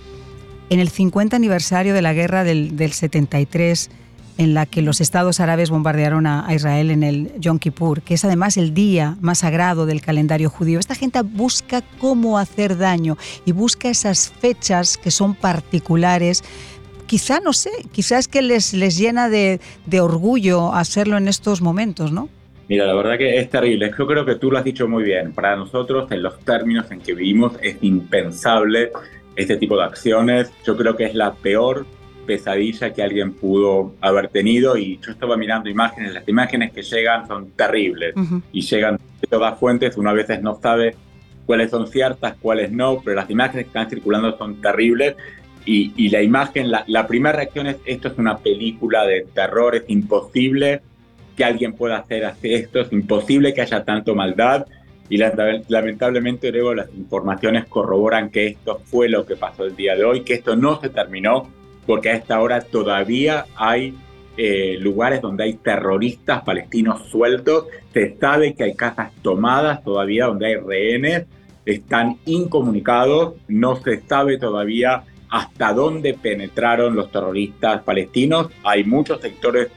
en 0.69 0.79
el 0.79 0.89
50 0.89 1.35
aniversario 1.35 1.93
de 1.93 2.01
la 2.01 2.13
guerra 2.13 2.43
del 2.43 2.91
73 2.91 3.89
en 4.37 4.53
la 4.53 4.65
que 4.65 4.81
los 4.81 5.01
estados 5.01 5.39
árabes 5.39 5.69
bombardearon 5.69 6.27
a, 6.27 6.47
Israel 6.53 6.91
en 6.91 7.03
el 7.03 7.31
Yom 7.39 7.59
Kippur, 7.59 8.01
que 8.01 8.13
es 8.13 8.25
además 8.25 8.57
el 8.57 8.73
día 8.73 9.17
más 9.21 9.39
sagrado 9.39 9.85
del 9.85 10.01
calendario 10.01 10.49
judío. 10.49 10.79
Esta 10.79 10.95
gente 10.95 11.21
busca 11.21 11.81
cómo 11.99 12.37
hacer 12.37 12.77
daño 12.77 13.17
y 13.45 13.51
busca 13.51 13.89
esas 13.89 14.29
fechas 14.29 14.97
que 14.97 15.11
son 15.11 15.35
particulares. 15.35 16.43
Quizá, 17.05 17.39
no 17.39 17.53
sé, 17.53 17.71
quizás 17.91 18.27
que 18.27 18.41
les, 18.41 18.73
les 18.73 18.97
llena 18.97 19.29
de, 19.29 19.59
de 19.85 20.01
orgullo 20.01 20.73
hacerlo 20.73 21.17
en 21.17 21.27
estos 21.27 21.61
momentos, 21.61 22.11
¿no? 22.11 22.29
Mira, 22.69 22.85
la 22.85 22.93
verdad 22.93 23.17
que 23.17 23.37
es 23.37 23.49
terrible. 23.49 23.91
Yo 23.97 24.05
creo 24.05 24.25
que 24.25 24.35
tú 24.35 24.51
lo 24.51 24.57
has 24.57 24.65
dicho 24.65 24.87
muy 24.89 25.03
bien. 25.03 25.31
Para 25.31 25.55
nosotros, 25.55 26.11
en 26.11 26.21
los 26.21 26.37
términos 26.41 26.91
en 26.91 26.99
que 26.99 27.13
vivimos, 27.13 27.53
es 27.61 27.77
impensable 27.81 28.91
este 29.37 29.55
tipo 29.55 29.77
de 29.77 29.85
acciones. 29.85 30.51
Yo 30.65 30.75
creo 30.75 30.97
que 30.97 31.05
es 31.05 31.15
la 31.15 31.33
peor 31.33 31.85
pesadilla 32.27 32.93
que 32.93 33.01
alguien 33.01 33.33
pudo 33.33 33.95
haber 34.01 34.27
tenido 34.27 34.77
y 34.77 34.99
yo 35.03 35.11
estaba 35.11 35.35
mirando 35.37 35.69
imágenes, 35.69 36.13
las 36.13 36.27
imágenes 36.27 36.71
que 36.71 36.83
llegan 36.83 37.27
son 37.27 37.51
terribles 37.51 38.13
y 38.51 38.61
llegan 38.61 38.99
de 39.21 39.27
todas 39.27 39.59
fuentes, 39.59 39.97
uno 39.97 40.11
a 40.11 40.13
veces 40.13 40.41
no 40.41 40.59
sabe 40.61 40.95
cuáles 41.47 41.71
son 41.71 41.87
ciertas, 41.87 42.35
cuáles 42.39 42.71
no, 42.71 43.01
pero 43.03 43.15
las 43.15 43.29
imágenes 43.29 43.65
que 43.65 43.69
están 43.69 43.89
circulando 43.89 44.37
son 44.37 44.61
terribles 44.61 45.15
y, 45.65 45.93
y 45.95 46.09
la 46.09 46.21
imagen, 46.21 46.69
la, 46.69 46.83
la, 46.87 47.07
primera 47.07 47.35
reacción 47.35 47.67
es 47.67 47.77
esto 47.85 48.09
es 48.09 48.17
una 48.17 48.37
película 48.37 49.05
de 49.05 49.25
terror, 49.33 49.75
es 49.75 49.83
imposible 49.87 50.81
que 51.35 51.45
alguien 51.45 51.73
pueda 51.73 51.97
hacer 51.97 52.31
esto, 52.43 52.81
es 52.81 52.91
imposible 52.91 53.53
que 53.53 53.61
haya 53.61 53.83
tanto 53.83 54.13
maldad 54.13 54.65
y 55.09 55.17
lamentablemente 55.17 56.51
luego 56.51 56.73
las 56.73 56.93
informaciones 56.93 57.65
corroboran 57.65 58.29
que 58.29 58.47
esto 58.47 58.81
fue 58.83 59.07
lo 59.07 59.25
que 59.25 59.37
pasó 59.37 59.63
el 59.63 59.75
día 59.75 59.95
de 59.95 60.03
hoy, 60.03 60.21
que 60.21 60.33
esto 60.33 60.55
no 60.55 60.81
se 60.81 60.89
terminó 60.89 61.49
porque 61.87 62.09
a 62.09 62.15
esta 62.15 62.39
hora 62.41 62.61
todavía 62.61 63.45
hay 63.55 63.95
eh, 64.35 64.77
lugares 64.79 65.21
donde 65.21 65.45
hay 65.45 65.53
terroristas 65.55 66.43
palestinos 66.43 67.09
sueltos, 67.09 67.65
se 67.91 68.15
sabe 68.17 68.53
que 68.53 68.65
hay 68.65 68.75
casas 68.75 69.11
tomadas 69.23 69.83
todavía 69.83 70.27
donde 70.27 70.47
hay 70.47 70.55
rehenes, 70.57 71.25
están 71.65 72.17
incomunicados, 72.25 73.35
no 73.47 73.77
se 73.77 74.01
sabe 74.01 74.37
todavía 74.37 75.05
hasta 75.29 75.73
dónde 75.73 76.13
penetraron 76.13 76.95
los 76.95 77.11
terroristas 77.11 77.81
palestinos, 77.83 78.49
hay 78.63 78.83
muchos 78.83 79.21
sectores 79.21 79.69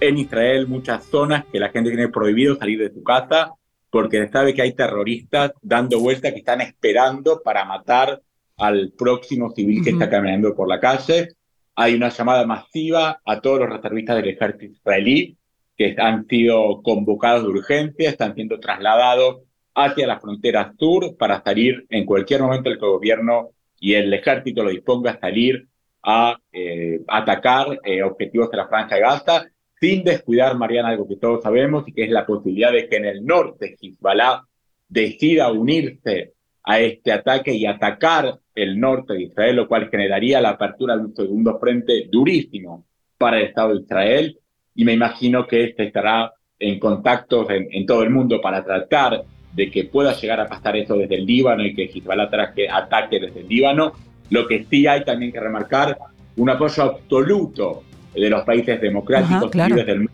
en 0.00 0.18
Israel, 0.18 0.66
muchas 0.66 1.04
zonas 1.04 1.44
que 1.52 1.60
la 1.60 1.68
gente 1.68 1.90
tiene 1.90 2.08
prohibido 2.08 2.56
salir 2.56 2.78
de 2.78 2.92
su 2.92 3.02
casa 3.02 3.52
porque 3.90 4.24
se 4.24 4.28
sabe 4.28 4.54
que 4.54 4.62
hay 4.62 4.72
terroristas 4.72 5.52
dando 5.62 6.00
vueltas 6.00 6.32
que 6.32 6.38
están 6.38 6.60
esperando 6.60 7.42
para 7.42 7.64
matar 7.64 8.20
al 8.56 8.92
próximo 8.96 9.50
civil 9.50 9.84
que 9.84 9.90
está 9.90 10.08
caminando 10.08 10.54
por 10.54 10.68
la 10.68 10.80
calle 10.80 11.36
hay 11.76 11.94
una 11.94 12.08
llamada 12.08 12.46
masiva 12.46 13.20
a 13.24 13.40
todos 13.40 13.60
los 13.60 13.70
reservistas 13.70 14.16
del 14.16 14.28
ejército 14.28 14.72
israelí 14.72 15.36
que 15.76 15.94
han 15.98 16.26
sido 16.26 16.82
convocados 16.82 17.42
de 17.42 17.50
urgencia, 17.50 18.08
están 18.08 18.34
siendo 18.34 18.58
trasladados 18.58 19.42
hacia 19.74 20.06
la 20.06 20.18
frontera 20.18 20.72
sur 20.78 21.16
para 21.18 21.42
salir 21.42 21.86
en 21.90 22.06
cualquier 22.06 22.40
momento 22.40 22.70
el 22.70 22.78
gobierno 22.78 23.50
y 23.78 23.92
el 23.92 24.12
ejército 24.14 24.64
lo 24.64 24.70
disponga 24.70 25.12
a 25.12 25.20
salir 25.20 25.68
a 26.02 26.38
eh, 26.50 27.00
atacar 27.08 27.78
eh, 27.84 28.02
objetivos 28.02 28.50
de 28.50 28.56
la 28.56 28.68
franja 28.68 28.94
de 28.94 29.02
Gaza, 29.02 29.46
sin 29.78 30.02
descuidar, 30.02 30.56
Mariana, 30.56 30.88
algo 30.88 31.06
que 31.06 31.16
todos 31.16 31.42
sabemos 31.42 31.86
y 31.86 31.92
que 31.92 32.04
es 32.04 32.10
la 32.10 32.24
posibilidad 32.24 32.72
de 32.72 32.88
que 32.88 32.96
en 32.96 33.04
el 33.04 33.26
norte 33.26 33.76
Hezbollah 33.78 34.44
decida 34.88 35.52
unirse 35.52 36.32
a 36.62 36.80
este 36.80 37.12
ataque 37.12 37.52
y 37.52 37.66
atacar 37.66 38.38
el 38.56 38.80
norte 38.80 39.12
de 39.12 39.24
Israel, 39.24 39.56
lo 39.56 39.68
cual 39.68 39.88
generaría 39.90 40.40
la 40.40 40.50
apertura 40.50 40.96
de 40.96 41.04
un 41.04 41.14
segundo 41.14 41.58
frente 41.60 42.08
durísimo 42.10 42.86
para 43.18 43.38
el 43.38 43.44
Estado 43.44 43.74
de 43.74 43.82
Israel. 43.82 44.38
Y 44.74 44.84
me 44.84 44.94
imagino 44.94 45.46
que 45.46 45.64
este 45.64 45.84
estará 45.84 46.32
en 46.58 46.78
contactos 46.80 47.46
en, 47.50 47.86
todo 47.86 48.02
el 48.02 48.10
mundo 48.10 48.40
para 48.40 48.64
tratar 48.64 49.22
de 49.52 49.70
que 49.70 49.84
pueda 49.84 50.14
llegar 50.14 50.40
a 50.40 50.46
pasar 50.46 50.76
eso 50.76 50.96
desde 50.96 51.16
el 51.16 51.26
Líbano 51.26 51.64
y 51.64 51.74
que 51.74 51.84
Hezbollah 51.84 52.54
que 52.54 52.68
ataque 52.68 53.20
desde 53.20 53.40
el 53.40 53.48
Líbano. 53.48 53.92
Lo 54.30 54.46
que 54.48 54.64
sí 54.64 54.86
hay 54.86 55.04
también 55.04 55.32
que 55.32 55.40
remarcar, 55.40 55.96
un 56.36 56.50
apoyo 56.50 56.82
absoluto 56.82 57.82
de 58.14 58.30
los 58.30 58.42
países 58.44 58.80
democráticos 58.80 59.54
libres 59.54 59.86
del 59.86 59.98
mundo, 59.98 60.12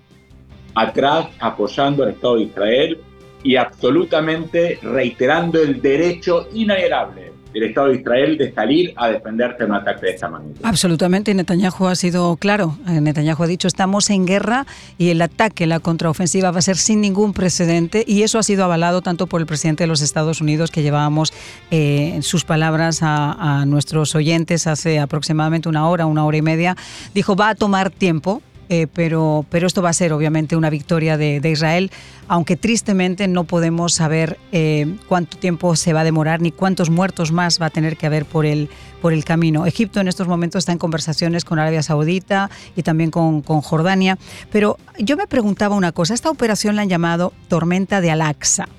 atrás 0.75 1.29
apoyando 1.39 2.03
al 2.03 2.11
Estado 2.11 2.37
de 2.37 2.43
Israel 2.43 2.99
y 3.45 3.57
absolutamente 3.57 4.79
reiterando 4.83 5.61
el 5.61 5.81
derecho 5.81 6.49
inalienable 6.55 7.42
del 7.53 7.65
Estado 7.65 7.89
de 7.89 7.97
Israel 7.97 8.39
de 8.39 8.53
salir 8.53 8.93
a 8.97 9.09
defenderse 9.09 9.59
de 9.59 9.65
un 9.65 9.75
ataque 9.75 10.07
de 10.07 10.13
esta 10.13 10.29
magnitud. 10.29 10.61
Absolutamente, 10.65 11.35
Netanyahu 11.35 11.87
ha 11.87 11.95
sido 11.95 12.37
claro. 12.37 12.79
Eh, 12.89 13.01
Netanyahu 13.01 13.43
ha 13.43 13.47
dicho 13.47 13.69
estamos 13.69 14.11
en 14.11 14.27
guerra 14.27 14.67
y 14.99 15.11
el 15.11 15.23
ataque, 15.23 15.67
la 15.67 15.81
contraofensiva 15.81 16.51
va 16.51 16.59
a 16.59 16.63
ser 16.63 16.77
sin 16.77 17.01
ningún 17.01 17.33
precedente 17.33 18.05
y 18.07 18.23
eso 18.23 18.39
ha 18.39 18.43
sido 18.43 18.65
avalado 18.65 19.03
tanto 19.03 19.27
por 19.27 19.41
el 19.41 19.47
presidente 19.47 19.85
de 19.85 19.89
los 19.89 20.01
Estados 20.01 20.41
Unidos 20.41 20.71
que 20.71 20.83
llevábamos 20.83 21.33
eh, 21.71 22.19
sus 22.23 22.45
palabras 22.45 23.03
a, 23.03 23.61
a 23.61 23.67
nuestros 23.67 24.15
oyentes 24.15 24.67
hace 24.67 24.99
aproximadamente 24.99 25.69
una 25.69 25.89
hora, 25.89 26.07
una 26.07 26.25
hora 26.25 26.37
y 26.37 26.43
media. 26.43 26.77
Dijo 27.15 27.37
va 27.37 27.51
a 27.51 27.55
tomar 27.55 27.91
tiempo 27.91 28.43
eh, 28.73 28.87
pero, 28.87 29.45
pero 29.51 29.67
esto 29.67 29.83
va 29.83 29.91
a 29.91 29.93
ser 29.93 30.15
obviamente 30.15 30.57
una 30.57 30.71
victoria 30.71 31.19
de, 31.19 31.47
Israel, 31.51 31.91
aunque 32.27 32.57
tristemente 32.57 33.29
no 33.29 33.45
podemos 33.45 33.93
saber 33.93 34.39
eh, 34.51 34.97
cuánto 35.09 35.37
tiempo 35.37 35.77
se 35.77 35.93
va 35.93 36.01
a 36.01 36.05
demorar 36.05 36.41
ni 36.41 36.53
cuántos 36.53 36.89
muertos 36.89 37.33
más 37.33 37.61
va 37.61 37.67
a 37.67 37.71
tener 37.71 37.99
que 37.99 38.07
haber 38.07 38.25
por 38.25 38.47
el, 38.47 38.71
por 39.03 39.13
el 39.13 39.27
camino. 39.27 39.67
Egipto 39.67 40.01
en 40.01 40.09
estos 40.09 40.27
momentos 40.27 40.61
está 40.61 40.73
en 40.73 40.79
conversaciones 40.79 41.45
con 41.45 41.59
Arabia 41.59 41.83
Saudita 41.83 42.49
y 42.75 42.83
también 42.83 43.11
con, 43.11 43.43
con 43.43 43.61
Jordania, 43.61 44.17
pero 44.51 44.79
yo 44.99 45.19
me 45.19 45.27
preguntaba 45.27 45.77
una 45.77 45.93
cosa, 45.93 46.15
esta 46.15 46.31
operación 46.31 46.75
la 46.75 46.81
han 46.81 46.89
llamado 46.89 47.35
Tormenta 47.49 48.01
de 48.01 48.11
Al-Aqsa. 48.11 48.71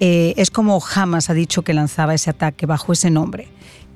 Eh, 0.00 0.34
es 0.36 0.50
como 0.50 0.82
Hamas 0.96 1.30
ha 1.30 1.34
dicho 1.34 1.62
que 1.62 1.74
lanzaba 1.74 2.12
ese 2.12 2.30
ataque 2.30 2.66
bajo 2.66 2.92
ese 2.92 3.08
nombre. 3.08 3.46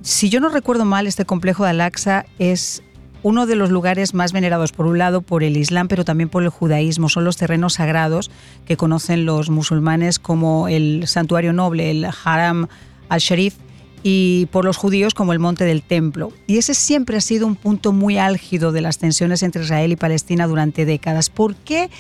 Si 0.03 0.29
yo 0.29 0.39
no 0.39 0.51
recuerdo 0.51 0.85
mal, 0.85 1.09
este 1.09 1.25
complejo 1.25 1.65
de 1.65 1.71
Al-Aqsa 1.71 2.27
es 2.39 2.85
uno 3.27 3.47
de 3.47 3.57
los 3.57 3.71
lugares 3.71 4.15
más 4.15 4.33
venerados 4.33 4.71
por 4.71 4.87
un 4.87 4.99
lado 4.99 5.21
por 5.21 5.43
el 5.43 5.57
Islam, 5.57 5.89
pero 5.89 6.05
también 6.05 6.29
por 6.29 6.45
el 6.45 6.49
judaísmo. 6.49 7.09
Son 7.09 7.25
los 7.25 7.37
terrenos 7.37 7.75
sagrados 7.75 8.31
que 8.67 8.77
conocen 8.77 9.25
los 9.25 9.51
musulmanes 9.51 10.21
como 10.21 10.69
el 10.69 11.09
santuario 11.09 11.53
noble, 11.53 11.91
el 11.91 12.07
Haram 12.25 12.69
al-Sharif, 13.09 13.57
y 14.05 14.47
por 14.53 14.65
los 14.65 14.77
judíos 14.77 15.13
como 15.13 15.33
el 15.33 15.41
monte 15.41 15.65
del 15.65 15.83
templo. 15.83 16.33
Y 16.47 16.59
ese 16.59 16.73
siempre 16.73 17.17
ha 17.17 17.21
sido 17.21 17.49
un 17.49 17.57
punto 17.57 17.93
muy 17.93 18.17
álgido 18.17 18.71
de 18.71 18.81
las 18.81 18.99
tensiones 18.99 19.43
entre 19.43 19.65
Israel 19.65 19.91
y 19.91 19.97
Palestina 19.97 20.47
durante 20.47 20.85
décadas. 20.85 21.29
¿Por 21.29 21.57
qué 21.57 21.91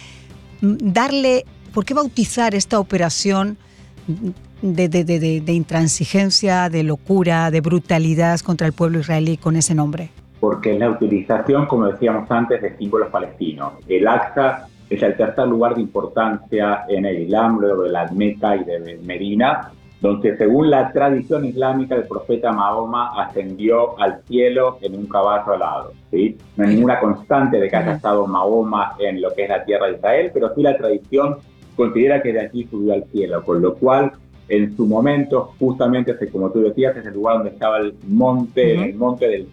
darle, 0.61 1.45
por 1.75 1.85
qué 1.85 1.95
bautizar 1.95 2.54
esta 2.54 2.78
operación 2.78 3.59
de, 4.62 4.88
de, 4.88 5.52
intransigencia, 5.52 6.68
de 6.68 6.85
locura, 6.85 7.50
de 7.50 7.61
brutalidad 7.62 8.38
contra 8.38 8.68
el 8.68 8.73
pueblo 8.73 9.00
israelí 9.00 9.37
con 9.37 9.56
ese 9.56 9.75
nombre? 9.75 10.12
Porque 10.47 10.75
es 10.75 10.79
la 10.79 10.91
utilización, 10.91 11.67
como 11.67 11.87
decíamos 11.87 12.31
antes, 12.31 12.62
de 12.62 12.76
símbolos 12.76 13.09
palestinos. 13.09 13.73
El 13.88 14.07
Aqsa 14.07 14.69
es 14.88 15.03
el 15.03 15.17
tercer 15.17 15.49
lugar 15.49 15.75
de 15.75 15.81
importancia 15.81 16.85
en 16.88 17.05
el 17.05 17.23
Islam, 17.23 17.59
luego 17.59 17.83
de 17.83 17.91
la 17.91 18.07
Meca 18.12 18.55
y 18.55 18.62
de 18.62 19.00
Medina, 19.03 19.73
donde 20.00 20.37
según 20.37 20.71
la 20.71 20.93
tradición 20.93 21.47
islámica 21.47 21.97
el 21.97 22.05
profeta 22.05 22.53
Mahoma 22.53 23.21
ascendió 23.21 24.00
al 24.00 24.23
cielo 24.29 24.79
en 24.83 24.95
un 24.95 25.07
caballo 25.07 25.55
alado. 25.55 25.93
¿sí? 26.12 26.38
No 26.57 26.65
hay 26.65 26.76
ninguna 26.76 27.00
constante 27.00 27.59
de 27.59 27.69
que 27.69 27.75
haya 27.75 27.95
estado 27.95 28.25
Mahoma 28.29 28.93
en 29.00 29.21
lo 29.21 29.35
que 29.35 29.43
es 29.43 29.49
la 29.49 29.65
tierra 29.65 29.88
de 29.88 29.95
Israel, 29.95 30.31
pero 30.33 30.55
sí 30.55 30.62
la 30.62 30.76
tradición 30.76 31.38
considera 31.75 32.23
que 32.23 32.33
de 32.33 32.43
aquí 32.43 32.69
subió 32.71 32.95
al 32.95 33.03
cielo, 33.11 33.43
con 33.45 33.61
lo 33.61 33.75
cual 33.75 34.12
en 34.49 34.76
su 34.76 34.87
momento, 34.87 35.55
justamente, 35.59 36.15
como 36.31 36.53
tú 36.53 36.61
decías, 36.61 36.97
es 36.97 37.05
el 37.05 37.15
lugar 37.15 37.38
donde 37.38 37.50
estaba 37.50 37.79
el 37.79 37.97
monte, 38.07 38.91
el 38.91 38.95
monte 38.95 39.26
del 39.26 39.49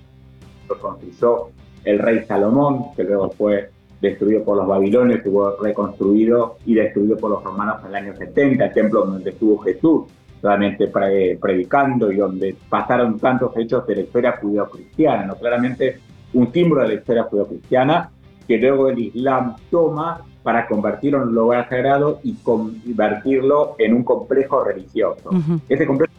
lo 0.67 0.79
construyó 0.79 1.50
el 1.84 2.00
rey 2.00 2.25
Salomón, 2.25 2.93
que 2.96 3.03
luego 3.03 3.29
fue 3.32 3.70
destruido 4.01 4.43
por 4.43 4.58
los 4.58 4.67
babilonios, 4.67 5.22
que 5.22 5.29
fue 5.29 5.53
reconstruido 5.62 6.58
y 6.65 6.75
destruido 6.75 7.17
por 7.17 7.32
los 7.32 7.43
romanos 7.43 7.77
en 7.82 7.89
el 7.89 7.96
año 7.96 8.15
70, 8.15 8.65
el 8.65 8.74
templo 8.74 9.05
donde 9.05 9.29
estuvo 9.29 9.58
Jesús 9.60 10.03
realmente 10.41 10.88
predicando 10.88 12.12
y 12.12 12.17
donde 12.17 12.55
pasaron 12.67 13.17
tantos 13.17 13.55
hechos 13.55 13.88
de 13.88 13.96
la 13.96 14.01
historia 14.01 14.34
judío-cristiana, 14.41 15.25
¿no? 15.25 15.36
claramente 15.36 16.00
un 16.34 16.51
símbolo 16.51 16.82
de 16.82 16.89
la 16.89 16.93
historia 16.96 17.24
judío-cristiana 17.24 18.10
que 18.46 18.58
luego 18.58 18.89
el 18.89 19.00
Islam 19.00 19.55
toma 19.72 20.22
para 20.43 20.67
convertirlo 20.67 21.22
en 21.22 21.29
un 21.29 21.36
lugar 21.36 21.70
sagrado 21.70 22.20
y 22.24 22.34
convertirlo 22.34 23.75
en 23.79 23.93
un 23.93 24.03
complejo 24.03 24.65
religioso. 24.65 25.29
Ese 25.70 25.88
complejo 25.88 26.12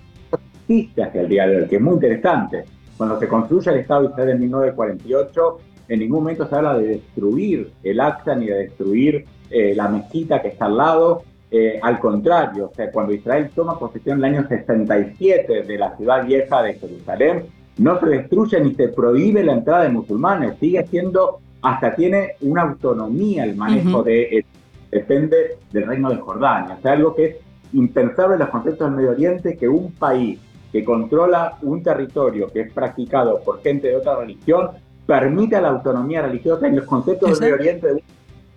existe 0.67 1.03
hasta 1.03 1.21
el 1.21 1.29
día 1.29 1.47
de 1.47 1.59
hoy, 1.59 1.69
que 1.69 1.77
es 1.77 1.83
muy 1.83 1.95
interesante. 1.95 2.65
Cuando 2.97 3.19
se 3.19 3.29
construye 3.29 3.71
el 3.71 3.79
Estado 3.79 4.03
de 4.03 4.09
Israel 4.09 4.31
en 4.31 4.41
1948, 4.41 5.59
en 5.89 5.99
ningún 5.99 6.21
momento 6.21 6.49
se 6.49 6.55
habla 6.55 6.79
de 6.79 6.89
destruir 6.89 7.73
el 7.83 8.01
Aqsa 8.01 8.35
ni 8.35 8.47
de 8.47 8.55
destruir 8.55 9.25
eh, 9.51 9.75
la 9.75 9.89
mezquita 9.89 10.41
que 10.41 10.49
está 10.49 10.67
al 10.67 10.77
lado, 10.77 11.23
eh, 11.51 11.79
al 11.83 11.99
contrario, 12.01 12.71
o 12.73 12.75
sea, 12.75 12.91
cuando 12.91 13.13
Israel 13.13 13.51
toma 13.55 13.79
posesión 13.79 14.19
en 14.19 14.25
el 14.25 14.35
año 14.37 14.49
67 14.49 15.63
de 15.63 15.79
la 15.79 15.97
ciudad 15.97 16.25
vieja 16.27 16.63
de 16.63 16.75
Jerusalén, 16.75 17.45
no 17.79 18.01
se 18.01 18.07
destruye 18.07 18.61
ni 18.61 18.75
se 18.75 18.89
prohíbe 18.89 19.45
la 19.45 19.53
entrada 19.53 19.85
de 19.85 19.91
musulmanes, 19.91 20.57
sigue 20.59 20.87
siendo, 20.87 21.41
hasta 21.63 21.95
tiene 21.95 22.33
una 22.41 22.63
autonomía 22.63 23.45
el 23.45 23.57
manejo 23.57 24.03
de, 24.03 24.39
eh, 24.39 24.47
depende 24.91 25.59
del 25.73 25.87
reino 25.87 26.11
de 26.11 26.17
Jordania, 26.17 26.77
o 26.79 26.83
sea, 26.83 26.93
algo 26.93 27.15
que 27.15 27.25
es 27.25 27.37
impensable 27.73 28.35
en 28.35 28.41
los 28.41 28.49
conceptos 28.49 28.89
del 28.89 28.97
Medio 28.97 29.11
Oriente, 29.11 29.57
que 29.57 29.69
un 29.69 29.93
país 29.93 30.41
que 30.75 30.85
controla 30.85 31.57
un 31.63 31.85
territorio 31.85 32.51
que 32.53 32.63
es 32.63 32.73
practicado 32.73 33.41
por 33.45 33.63
gente 33.63 33.87
de 33.87 33.95
otra 33.95 34.17
religión, 34.17 34.71
permite 35.07 35.61
la 35.61 35.69
autonomía 35.69 36.21
religiosa 36.23 36.67
en 36.67 36.75
los 36.75 36.85
conceptos 36.85 37.31
del 37.31 37.41
Medio 37.41 37.55
Oriente 37.55 37.87
de 37.87 37.93
un 37.93 38.03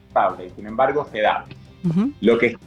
estable, 0.08 0.50
sin 0.56 0.66
embargo 0.66 1.08
se 1.12 1.22
da. 1.22 1.46
Lo 2.22 2.40
que 2.40 2.58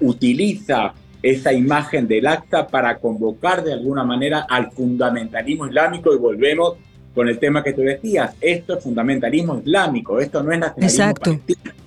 utiliza 0.00 0.94
esa 1.22 1.52
imagen 1.52 2.08
del 2.08 2.26
acta 2.26 2.66
para 2.66 2.96
convocar 2.96 3.62
de 3.62 3.74
alguna 3.74 4.04
manera 4.04 4.46
al 4.48 4.72
fundamentalismo 4.72 5.66
islámico 5.66 6.14
y 6.14 6.16
volvemos 6.16 6.76
con 7.14 7.28
el 7.28 7.38
tema 7.38 7.62
que 7.62 7.74
tú 7.74 7.82
decías, 7.82 8.36
esto 8.40 8.78
es 8.78 8.82
fundamentalismo 8.82 9.58
islámico, 9.58 10.18
esto 10.18 10.42
no 10.42 10.50
es 10.50 10.60
nacionalismo 10.60 11.04
exacto, 11.04 11.30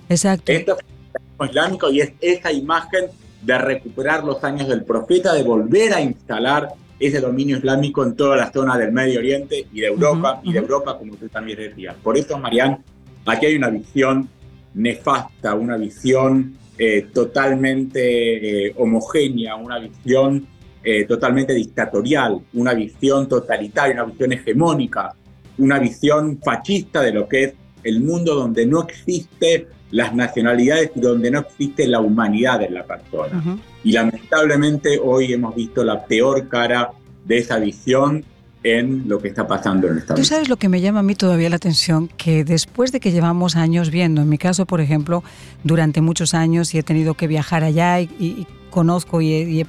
Exacto. 0.08 0.52
Esto 0.52 0.78
es 0.78 0.84
fundamentalismo 0.84 1.44
islámico 1.46 1.90
y 1.90 2.00
es 2.00 2.12
esa 2.20 2.52
imagen 2.52 3.06
de 3.42 3.58
recuperar 3.58 4.24
los 4.24 4.42
años 4.44 4.68
del 4.68 4.84
profeta, 4.84 5.34
de 5.34 5.42
volver 5.42 5.94
a 5.94 6.00
instalar 6.00 6.68
ese 6.98 7.20
dominio 7.20 7.56
islámico 7.56 8.04
en 8.04 8.14
toda 8.14 8.36
la 8.36 8.52
zona 8.52 8.76
del 8.76 8.92
Medio 8.92 9.20
Oriente 9.20 9.66
y 9.72 9.80
de 9.80 9.86
Europa, 9.86 10.40
y 10.44 10.52
de 10.52 10.58
Europa, 10.58 10.98
como 10.98 11.16
tú 11.16 11.28
también 11.28 11.58
decías. 11.58 11.96
Por 12.02 12.16
eso, 12.18 12.38
Marián, 12.38 12.84
aquí 13.24 13.46
hay 13.46 13.56
una 13.56 13.70
visión 13.70 14.28
nefasta, 14.74 15.54
una 15.54 15.76
visión 15.76 16.56
eh, 16.78 17.08
totalmente 17.12 18.66
eh, 18.68 18.74
homogénea, 18.76 19.56
una 19.56 19.78
visión 19.78 20.46
eh, 20.82 21.04
totalmente 21.04 21.54
dictatorial, 21.54 22.40
una 22.52 22.74
visión 22.74 23.28
totalitaria, 23.28 23.94
una 23.94 24.12
visión 24.12 24.32
hegemónica, 24.32 25.14
una 25.58 25.78
visión 25.78 26.38
fascista 26.42 27.02
de 27.02 27.12
lo 27.12 27.28
que 27.28 27.44
es 27.44 27.54
el 27.82 28.00
mundo 28.00 28.34
donde 28.34 28.66
no 28.66 28.82
existe 28.82 29.68
las 29.90 30.14
nacionalidades 30.14 30.92
y 30.94 31.00
donde 31.00 31.30
no 31.30 31.40
existe 31.40 31.86
la 31.86 32.00
humanidad 32.00 32.62
en 32.62 32.74
la 32.74 32.84
persona. 32.84 33.58
Y 33.82 33.92
lamentablemente 33.92 35.00
hoy 35.02 35.32
hemos 35.32 35.54
visto 35.54 35.82
la 35.82 36.04
peor 36.04 36.48
cara 36.48 36.90
de 37.24 37.38
esa 37.38 37.58
visión 37.58 38.24
en 38.62 39.08
lo 39.08 39.18
que 39.20 39.28
está 39.28 39.46
pasando 39.46 39.88
en 39.88 39.98
Estados 39.98 40.18
Unidos. 40.18 40.28
Tú 40.28 40.34
sabes 40.34 40.48
lo 40.48 40.56
que 40.56 40.68
me 40.68 40.80
llama 40.80 41.00
a 41.00 41.02
mí 41.02 41.14
todavía 41.14 41.48
la 41.48 41.56
atención, 41.56 42.08
que 42.16 42.44
después 42.44 42.92
de 42.92 43.00
que 43.00 43.10
llevamos 43.10 43.56
años 43.56 43.90
viendo, 43.90 44.20
en 44.20 44.28
mi 44.28 44.38
caso, 44.38 44.66
por 44.66 44.80
ejemplo, 44.80 45.24
durante 45.64 46.00
muchos 46.00 46.34
años 46.34 46.74
y 46.74 46.78
he 46.78 46.82
tenido 46.82 47.14
que 47.14 47.26
viajar 47.26 47.64
allá 47.64 48.00
y, 48.00 48.46
conozco 48.70 49.20
y, 49.20 49.66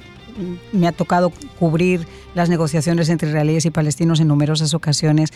me 0.72 0.86
ha 0.86 0.92
tocado 0.92 1.32
cubrir 1.58 2.06
las 2.34 2.48
negociaciones 2.48 3.08
entre 3.08 3.28
israelíes 3.28 3.66
y 3.66 3.70
palestinos 3.70 4.20
en 4.20 4.28
numerosas 4.28 4.74
ocasiones. 4.74 5.30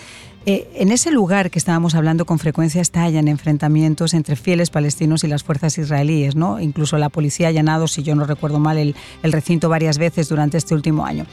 Eh, 0.47 0.69
en 0.75 0.93
ese 0.93 1.11
lugar 1.11 1.51
que 1.51 1.59
estábamos 1.59 1.95
hablando 1.95 2.25
con 2.25 2.39
frecuencia 2.39 2.81
estallan 2.81 3.29
enfrentamientos 3.29 4.15
entre 4.15 4.37
fieles 4.37 4.71
palestinos 4.71 5.25
y 5.25 5.29
las 5.29 5.43
fuerzas 5.45 5.77
israelíes, 5.79 6.37
¿no? 6.37 6.61
Incluso 6.61 6.97
la 6.99 7.09
policía 7.09 7.49
ha 7.49 7.51
allanado, 7.51 7.89
si 7.89 8.03
yo 8.03 8.15
no 8.15 8.25
recuerdo 8.25 8.59
mal, 8.59 8.79
el, 8.79 8.95
el 9.23 9.33
recinto 9.33 9.69
varias 9.69 9.99
veces 9.99 10.29
durante 10.29 10.59
este 10.59 10.75
último 10.75 11.05
año. 11.05 11.27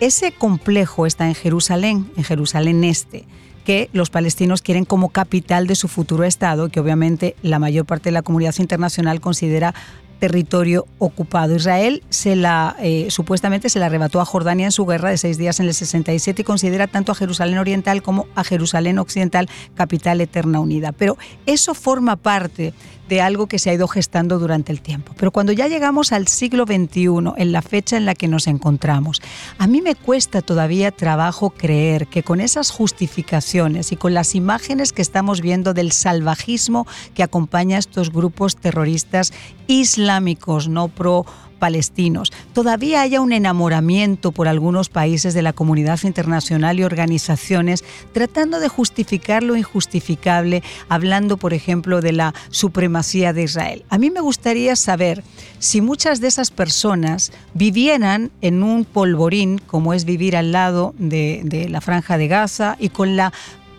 Ese 0.00 0.32
complejo 0.32 1.06
está 1.06 1.26
en 1.26 1.34
Jerusalén, 1.34 2.10
en 2.16 2.24
Jerusalén 2.24 2.84
Este 2.84 3.24
que 3.66 3.90
los 3.92 4.10
palestinos 4.10 4.62
quieren 4.62 4.84
como 4.84 5.08
capital 5.08 5.66
de 5.66 5.74
su 5.74 5.88
futuro 5.88 6.22
Estado, 6.22 6.68
que 6.68 6.78
obviamente 6.78 7.34
la 7.42 7.58
mayor 7.58 7.84
parte 7.84 8.10
de 8.10 8.12
la 8.12 8.22
comunidad 8.22 8.54
internacional 8.58 9.20
considera 9.20 9.74
territorio 10.18 10.86
ocupado. 10.98 11.54
Israel 11.54 12.02
se 12.10 12.36
la, 12.36 12.76
eh, 12.80 13.06
supuestamente 13.10 13.68
se 13.68 13.78
la 13.78 13.86
arrebató 13.86 14.20
a 14.20 14.24
Jordania 14.24 14.66
en 14.66 14.72
su 14.72 14.86
guerra 14.86 15.10
de 15.10 15.18
seis 15.18 15.38
días 15.38 15.60
en 15.60 15.66
el 15.66 15.74
67 15.74 16.42
y 16.42 16.44
considera 16.44 16.86
tanto 16.86 17.12
a 17.12 17.14
Jerusalén 17.14 17.58
Oriental 17.58 18.02
como 18.02 18.26
a 18.34 18.44
Jerusalén 18.44 18.98
Occidental 18.98 19.48
capital 19.74 20.20
eterna 20.20 20.60
unida. 20.60 20.92
Pero 20.92 21.16
eso 21.46 21.74
forma 21.74 22.16
parte 22.16 22.72
de 23.08 23.20
algo 23.20 23.46
que 23.46 23.58
se 23.58 23.70
ha 23.70 23.74
ido 23.74 23.88
gestando 23.88 24.38
durante 24.38 24.72
el 24.72 24.80
tiempo. 24.80 25.12
Pero 25.16 25.30
cuando 25.30 25.52
ya 25.52 25.68
llegamos 25.68 26.12
al 26.12 26.28
siglo 26.28 26.64
XXI, 26.64 27.32
en 27.36 27.52
la 27.52 27.62
fecha 27.62 27.96
en 27.96 28.06
la 28.06 28.14
que 28.14 28.28
nos 28.28 28.46
encontramos, 28.46 29.22
a 29.58 29.66
mí 29.66 29.82
me 29.82 29.94
cuesta 29.94 30.42
todavía 30.42 30.90
trabajo 30.90 31.50
creer 31.50 32.06
que 32.06 32.22
con 32.22 32.40
esas 32.40 32.70
justificaciones 32.70 33.92
y 33.92 33.96
con 33.96 34.14
las 34.14 34.34
imágenes 34.34 34.92
que 34.92 35.02
estamos 35.02 35.40
viendo 35.40 35.74
del 35.74 35.92
salvajismo 35.92 36.86
que 37.14 37.22
acompaña 37.22 37.76
a 37.76 37.80
estos 37.80 38.12
grupos 38.12 38.56
terroristas 38.56 39.32
islámicos, 39.66 40.68
no 40.68 40.88
pro 40.88 41.26
palestinos, 41.58 42.32
todavía 42.52 43.00
haya 43.00 43.20
un 43.20 43.32
enamoramiento 43.32 44.32
por 44.32 44.48
algunos 44.48 44.88
países 44.88 45.34
de 45.34 45.42
la 45.42 45.52
comunidad 45.52 46.00
internacional 46.04 46.78
y 46.78 46.84
organizaciones 46.84 47.84
tratando 48.12 48.60
de 48.60 48.68
justificar 48.68 49.42
lo 49.42 49.56
injustificable, 49.56 50.62
hablando, 50.88 51.36
por 51.36 51.54
ejemplo, 51.54 52.00
de 52.00 52.12
la 52.12 52.34
supremacía 52.50 53.32
de 53.32 53.42
Israel. 53.44 53.84
A 53.88 53.98
mí 53.98 54.10
me 54.10 54.20
gustaría 54.20 54.76
saber 54.76 55.24
si 55.58 55.80
muchas 55.80 56.20
de 56.20 56.28
esas 56.28 56.50
personas 56.50 57.32
vivieran 57.54 58.30
en 58.40 58.62
un 58.62 58.84
polvorín, 58.84 59.58
como 59.58 59.94
es 59.94 60.04
vivir 60.04 60.36
al 60.36 60.52
lado 60.52 60.94
de, 60.98 61.40
de 61.44 61.68
la 61.68 61.80
franja 61.80 62.18
de 62.18 62.28
Gaza 62.28 62.76
y 62.78 62.90
con 62.90 63.16
la 63.16 63.32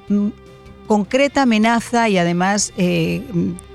mm, 0.09 0.27
concreta 0.87 1.43
amenaza 1.43 2.09
y 2.09 2.17
además 2.17 2.73
eh, 2.77 3.21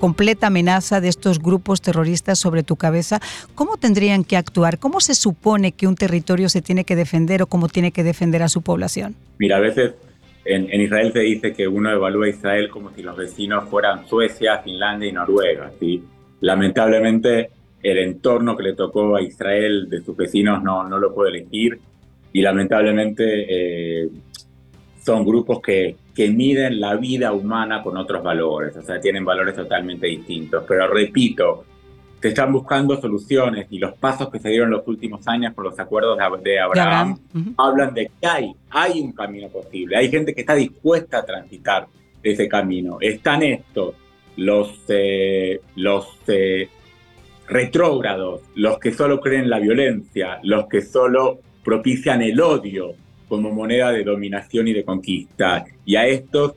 completa 0.00 0.48
amenaza 0.48 1.00
de 1.00 1.08
estos 1.08 1.38
grupos 1.38 1.82
terroristas 1.82 2.38
sobre 2.38 2.62
tu 2.62 2.76
cabeza, 2.76 3.20
¿cómo 3.54 3.76
tendrían 3.76 4.24
que 4.24 4.36
actuar? 4.36 4.78
¿Cómo 4.78 5.00
se 5.00 5.14
supone 5.14 5.72
que 5.72 5.86
un 5.86 5.94
territorio 5.94 6.48
se 6.48 6.62
tiene 6.62 6.84
que 6.84 6.96
defender 6.96 7.42
o 7.42 7.46
cómo 7.46 7.68
tiene 7.68 7.92
que 7.92 8.02
defender 8.02 8.42
a 8.42 8.48
su 8.48 8.62
población? 8.62 9.14
Mira, 9.38 9.58
a 9.58 9.60
veces 9.60 9.92
en, 10.44 10.80
Israel 10.80 11.12
se 11.12 11.20
dice 11.20 11.52
que 11.52 11.68
uno 11.68 11.90
evalúa 11.90 12.26
a 12.26 12.30
Israel 12.30 12.68
como 12.70 12.90
si 12.90 13.02
los 13.02 13.16
vecinos 13.16 13.68
fueran 13.68 14.06
Suecia, 14.08 14.58
Finlandia 14.58 15.08
y 15.08 15.12
Noruega. 15.12 15.70
¿sí? 15.78 16.02
Lamentablemente 16.40 17.50
el 17.82 17.98
entorno 17.98 18.56
que 18.56 18.62
le 18.62 18.74
tocó 18.74 19.16
a 19.16 19.22
Israel 19.22 19.88
de 19.90 20.02
sus 20.02 20.16
vecinos 20.16 20.62
no, 20.62 20.88
no 20.88 20.98
lo 20.98 21.14
puede 21.14 21.30
elegir 21.30 21.78
y 22.32 22.40
lamentablemente 22.40 24.04
eh, 24.04 24.08
son 25.04 25.24
grupos 25.24 25.60
que 25.60 25.96
que 26.14 26.30
miden 26.30 26.80
la 26.80 26.96
vida 26.96 27.32
humana 27.32 27.82
con 27.82 27.96
otros 27.96 28.22
valores, 28.22 28.76
o 28.76 28.82
sea, 28.82 29.00
tienen 29.00 29.24
valores 29.24 29.56
totalmente 29.56 30.06
distintos. 30.06 30.64
Pero 30.68 30.88
repito, 30.88 31.64
se 32.20 32.28
están 32.28 32.52
buscando 32.52 33.00
soluciones 33.00 33.66
y 33.70 33.78
los 33.78 33.94
pasos 33.94 34.30
que 34.30 34.38
se 34.38 34.50
dieron 34.50 34.68
en 34.68 34.76
los 34.76 34.86
últimos 34.86 35.26
años 35.26 35.54
por 35.54 35.64
los 35.64 35.78
acuerdos 35.78 36.18
de 36.42 36.60
Abraham, 36.60 37.18
hablan 37.56 37.94
de 37.94 38.10
que 38.20 38.26
hay, 38.26 38.52
hay 38.70 39.00
un 39.00 39.12
camino 39.12 39.48
posible, 39.48 39.96
hay 39.96 40.08
gente 40.08 40.34
que 40.34 40.42
está 40.42 40.54
dispuesta 40.54 41.18
a 41.18 41.24
transitar 41.24 41.86
ese 42.22 42.48
camino. 42.48 42.98
Están 43.00 43.42
estos, 43.42 43.94
los, 44.36 44.84
eh, 44.88 45.60
los 45.76 46.06
eh, 46.28 46.68
retrógrados, 47.48 48.42
los 48.54 48.78
que 48.78 48.92
solo 48.92 49.20
creen 49.20 49.50
la 49.50 49.58
violencia, 49.58 50.38
los 50.42 50.66
que 50.68 50.82
solo 50.82 51.40
propician 51.64 52.22
el 52.22 52.40
odio 52.40 52.94
como 53.32 53.50
moneda 53.50 53.90
de 53.90 54.04
dominación 54.04 54.68
y 54.68 54.74
de 54.74 54.84
conquista. 54.84 55.64
Y 55.86 55.96
a 55.96 56.06
estos 56.06 56.52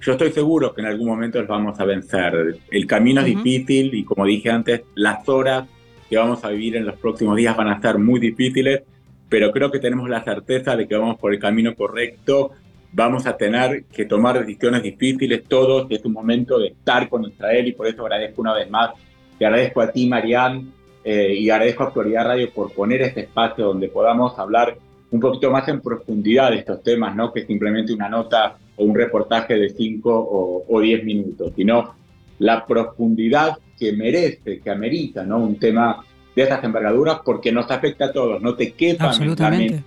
yo 0.00 0.12
estoy 0.12 0.32
seguro 0.32 0.72
que 0.72 0.80
en 0.80 0.86
algún 0.86 1.06
momento 1.06 1.38
los 1.38 1.46
vamos 1.46 1.78
a 1.78 1.84
vencer. 1.84 2.60
El 2.70 2.86
camino 2.86 3.20
es 3.20 3.26
difícil 3.26 3.94
y 3.94 4.04
como 4.04 4.24
dije 4.24 4.48
antes, 4.48 4.84
las 4.94 5.28
horas 5.28 5.68
que 6.08 6.16
vamos 6.16 6.42
a 6.42 6.48
vivir 6.48 6.76
en 6.76 6.86
los 6.86 6.96
próximos 6.96 7.36
días 7.36 7.54
van 7.54 7.68
a 7.68 7.78
ser 7.78 7.98
muy 7.98 8.20
difíciles, 8.20 8.84
pero 9.28 9.52
creo 9.52 9.70
que 9.70 9.80
tenemos 9.80 10.08
la 10.08 10.24
certeza 10.24 10.74
de 10.74 10.88
que 10.88 10.96
vamos 10.96 11.18
por 11.18 11.30
el 11.30 11.38
camino 11.38 11.74
correcto. 11.74 12.52
Vamos 12.90 13.26
a 13.26 13.36
tener 13.36 13.84
que 13.84 14.06
tomar 14.06 14.40
decisiones 14.40 14.82
difíciles 14.82 15.44
todos. 15.46 15.88
Es 15.90 16.06
un 16.06 16.14
momento 16.14 16.58
de 16.58 16.68
estar 16.68 17.06
con 17.10 17.24
Israel 17.24 17.68
y 17.68 17.72
por 17.72 17.86
eso 17.86 18.00
agradezco 18.00 18.40
una 18.40 18.54
vez 18.54 18.70
más. 18.70 18.92
Te 19.38 19.44
agradezco 19.44 19.82
a 19.82 19.92
ti, 19.92 20.08
Marianne, 20.08 20.68
eh, 21.04 21.34
y 21.34 21.50
agradezco 21.50 21.82
a 21.82 21.86
Actualidad 21.88 22.24
Radio 22.28 22.50
por 22.50 22.72
poner 22.72 23.02
este 23.02 23.20
espacio 23.20 23.66
donde 23.66 23.88
podamos 23.88 24.38
hablar 24.38 24.78
un 25.14 25.20
poquito 25.20 25.48
más 25.48 25.68
en 25.68 25.80
profundidad 25.80 26.50
de 26.50 26.56
estos 26.56 26.82
temas, 26.82 27.14
no 27.14 27.32
que 27.32 27.46
simplemente 27.46 27.92
una 27.92 28.08
nota 28.08 28.56
o 28.74 28.84
un 28.84 28.96
reportaje 28.96 29.54
de 29.54 29.70
5 29.70 30.64
o 30.68 30.80
10 30.80 31.04
minutos, 31.04 31.52
sino 31.54 31.94
la 32.40 32.66
profundidad 32.66 33.56
que 33.78 33.92
merece, 33.92 34.58
que 34.58 34.70
amerita 34.70 35.22
¿no? 35.24 35.38
un 35.38 35.56
tema 35.56 36.04
de 36.34 36.42
estas 36.42 36.64
envergaduras 36.64 37.20
porque 37.24 37.52
nos 37.52 37.70
afecta 37.70 38.06
a 38.06 38.12
todos, 38.12 38.42
no 38.42 38.54
te 38.54 38.72
quepa 38.72 39.04
Absolutamente. 39.04 39.84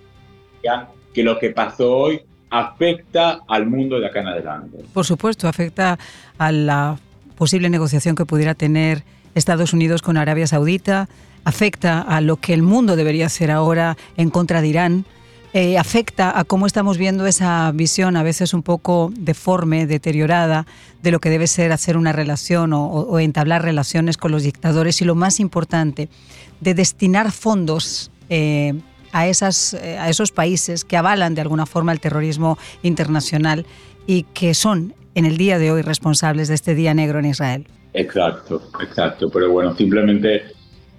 que 1.12 1.22
lo 1.22 1.38
que 1.38 1.50
pasó 1.50 1.94
hoy 1.94 2.22
afecta 2.48 3.40
al 3.46 3.66
mundo 3.66 4.00
de 4.00 4.06
acá 4.06 4.20
en 4.20 4.28
adelante. 4.28 4.78
Por 4.94 5.04
supuesto, 5.04 5.46
afecta 5.46 5.98
a 6.38 6.52
la 6.52 6.96
posible 7.36 7.68
negociación 7.68 8.16
que 8.16 8.24
pudiera 8.24 8.54
tener 8.54 9.02
Estados 9.34 9.74
Unidos 9.74 10.00
con 10.00 10.16
Arabia 10.16 10.46
Saudita, 10.46 11.10
afecta 11.44 12.00
a 12.00 12.22
lo 12.22 12.36
que 12.36 12.54
el 12.54 12.62
mundo 12.62 12.96
debería 12.96 13.26
hacer 13.26 13.50
ahora 13.50 13.98
en 14.16 14.30
contra 14.30 14.62
de 14.62 14.68
Irán, 14.68 15.04
eh, 15.54 15.78
afecta 15.78 16.38
a 16.38 16.44
cómo 16.44 16.66
estamos 16.66 16.98
viendo 16.98 17.26
esa 17.26 17.72
visión 17.72 18.16
a 18.16 18.22
veces 18.22 18.52
un 18.52 18.62
poco 18.62 19.10
deforme, 19.18 19.86
deteriorada, 19.86 20.66
de 21.02 21.10
lo 21.10 21.20
que 21.20 21.30
debe 21.30 21.46
ser 21.46 21.72
hacer 21.72 21.96
una 21.96 22.12
relación 22.12 22.72
o, 22.74 23.18
entablar 23.18 23.62
relaciones 23.62 24.18
con 24.18 24.30
los 24.30 24.42
dictadores 24.42 25.00
y 25.00 25.04
lo 25.06 25.14
más 25.14 25.40
importante, 25.40 26.10
de 26.60 26.74
destinar 26.74 27.32
fondos. 27.32 28.10
Eh, 28.30 28.74
a, 29.10 29.26
esas, 29.26 29.72
eh, 29.72 29.96
a 29.96 30.10
esos 30.10 30.32
países 30.32 30.84
que 30.84 30.94
avalan 30.94 31.34
de 31.34 31.40
alguna 31.40 31.64
forma 31.64 31.92
el 31.92 31.98
terrorismo 31.98 32.58
internacional 32.82 33.64
y 34.06 34.24
que 34.34 34.52
son 34.52 34.92
en 35.14 35.24
el 35.24 35.38
día 35.38 35.58
de 35.58 35.72
hoy 35.72 35.80
responsables 35.80 36.48
de 36.48 36.54
este 36.54 36.74
día 36.74 36.92
negro 36.92 37.18
en 37.18 37.24
Israel. 37.24 37.66
Exacto, 37.94 38.60
exacto. 38.82 39.30
Pero 39.30 39.50
bueno, 39.50 39.74
simplemente 39.76 40.42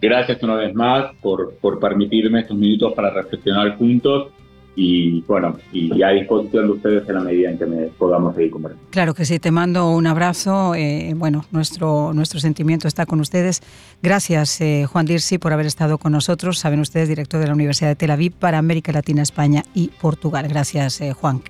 gracias 0.01 0.41
una 0.41 0.55
vez 0.55 0.73
más 0.73 1.13
por, 1.21 1.53
por 1.62 1.79
permitirme 1.79 2.39
estos 2.39 2.57
minutos 2.57 2.93
para 2.95 3.12
reflexionar 3.12 3.77
juntos 3.77 4.29
y 4.75 5.21
bueno, 5.21 5.58
y 5.73 6.01
a 6.01 6.10
disposición 6.10 6.67
de 6.67 6.73
ustedes 6.73 7.10
en 7.10 7.15
la 7.15 7.21
medida 7.21 7.49
en 7.49 7.58
que 7.58 7.65
me 7.65 7.88
podamos 7.88 8.36
seguir 8.36 8.51
conversando. 8.51 8.88
Claro 8.91 9.13
que 9.13 9.25
sí, 9.25 9.39
te 9.39 9.51
mando 9.51 9.91
un 9.91 10.08
abrazo. 10.08 10.73
Eh, 10.75 11.13
bueno, 11.15 11.45
nuestro, 11.51 12.13
nuestro 12.13 12.39
sentimiento 12.39 12.88
está 12.88 13.05
con 13.05 13.19
ustedes. 13.19 13.62
Gracias, 14.01 14.62
eh, 14.62 14.86
Juan 14.89 15.05
Dirsi, 15.05 15.38
por 15.38 15.53
haber 15.53 15.65
estado 15.65 15.97
con 15.97 16.12
nosotros. 16.12 16.60
Saben 16.60 16.79
ustedes, 16.79 17.10
director 17.10 17.41
de 17.41 17.47
la 17.47 17.53
Universidad 17.53 17.89
de 17.89 17.95
Tel 17.95 18.12
Aviv 18.12 18.34
para 18.34 18.58
América 18.58 18.91
Latina, 18.91 19.21
España 19.21 19.63
y 19.73 19.89
Portugal. 19.99 20.47
Gracias, 20.47 21.01
eh, 21.01 21.13
Juan. 21.13 21.41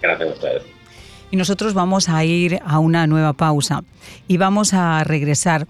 Gracias 0.00 0.28
a 0.28 0.32
ustedes. 0.32 0.62
Y 1.30 1.36
nosotros 1.36 1.74
vamos 1.74 2.08
a 2.08 2.24
ir 2.24 2.58
a 2.64 2.78
una 2.78 3.06
nueva 3.06 3.32
pausa 3.32 3.84
y 4.28 4.36
vamos 4.36 4.74
a 4.74 5.02
regresar 5.04 5.66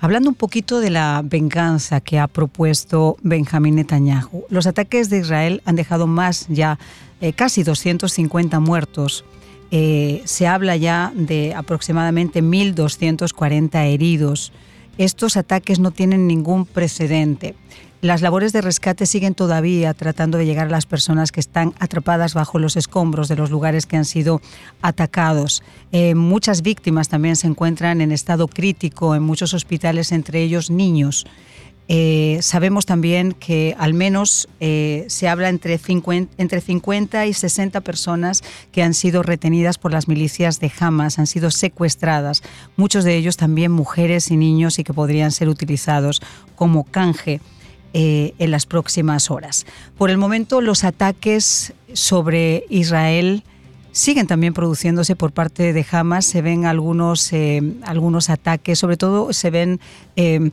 Hablando 0.00 0.28
un 0.28 0.34
poquito 0.34 0.80
de 0.80 0.90
la 0.90 1.22
venganza 1.24 2.02
que 2.02 2.18
ha 2.18 2.28
propuesto 2.28 3.16
Benjamín 3.22 3.76
Netanyahu, 3.76 4.44
los 4.50 4.66
ataques 4.66 5.08
de 5.08 5.18
Israel 5.18 5.62
han 5.64 5.74
dejado 5.74 6.06
más 6.06 6.46
ya, 6.48 6.78
eh, 7.22 7.32
casi 7.32 7.62
250 7.62 8.60
muertos. 8.60 9.24
Eh, 9.70 10.20
se 10.26 10.46
habla 10.46 10.76
ya 10.76 11.12
de 11.14 11.54
aproximadamente 11.54 12.42
1.240 12.42 13.86
heridos. 13.86 14.52
Estos 14.98 15.38
ataques 15.38 15.78
no 15.78 15.90
tienen 15.90 16.26
ningún 16.26 16.66
precedente. 16.66 17.54
Las 18.02 18.20
labores 18.20 18.52
de 18.52 18.60
rescate 18.60 19.06
siguen 19.06 19.34
todavía 19.34 19.94
tratando 19.94 20.36
de 20.36 20.44
llegar 20.44 20.66
a 20.66 20.70
las 20.70 20.84
personas 20.84 21.32
que 21.32 21.40
están 21.40 21.72
atrapadas 21.78 22.34
bajo 22.34 22.58
los 22.58 22.76
escombros 22.76 23.28
de 23.28 23.36
los 23.36 23.50
lugares 23.50 23.86
que 23.86 23.96
han 23.96 24.04
sido 24.04 24.42
atacados. 24.82 25.62
Eh, 25.92 26.14
muchas 26.14 26.60
víctimas 26.60 27.08
también 27.08 27.36
se 27.36 27.46
encuentran 27.46 28.02
en 28.02 28.12
estado 28.12 28.48
crítico 28.48 29.14
en 29.14 29.22
muchos 29.22 29.54
hospitales, 29.54 30.12
entre 30.12 30.42
ellos 30.42 30.70
niños. 30.70 31.26
Eh, 31.88 32.38
sabemos 32.42 32.84
también 32.84 33.32
que 33.32 33.76
al 33.78 33.94
menos 33.94 34.48
eh, 34.58 35.04
se 35.08 35.28
habla 35.28 35.48
entre 35.48 35.78
50, 35.78 36.34
entre 36.36 36.60
50 36.60 37.26
y 37.26 37.32
60 37.32 37.80
personas 37.80 38.42
que 38.72 38.82
han 38.82 38.92
sido 38.92 39.22
retenidas 39.22 39.78
por 39.78 39.92
las 39.92 40.08
milicias 40.08 40.58
de 40.58 40.70
Hamas, 40.80 41.20
han 41.20 41.28
sido 41.28 41.52
secuestradas, 41.52 42.42
muchos 42.76 43.04
de 43.04 43.16
ellos 43.16 43.36
también 43.36 43.70
mujeres 43.70 44.32
y 44.32 44.36
niños 44.36 44.80
y 44.80 44.84
que 44.84 44.92
podrían 44.92 45.30
ser 45.30 45.48
utilizados 45.48 46.20
como 46.56 46.82
canje 46.84 47.40
eh, 47.98 48.34
en 48.38 48.50
las 48.50 48.66
próximas 48.66 49.30
horas. 49.30 49.64
Por 49.96 50.10
el 50.10 50.18
momento, 50.18 50.60
los 50.60 50.84
ataques 50.84 51.72
sobre 51.94 52.64
Israel 52.68 53.42
siguen 53.90 54.26
también 54.26 54.52
produciéndose 54.52 55.16
por 55.16 55.32
parte 55.32 55.72
de 55.72 55.86
Hamas. 55.90 56.26
Se 56.26 56.42
ven 56.42 56.66
algunos, 56.66 57.32
eh, 57.32 57.62
algunos 57.84 58.28
ataques, 58.28 58.78
sobre 58.78 58.98
todo 58.98 59.32
se 59.32 59.48
ven 59.48 59.80
eh, 60.16 60.50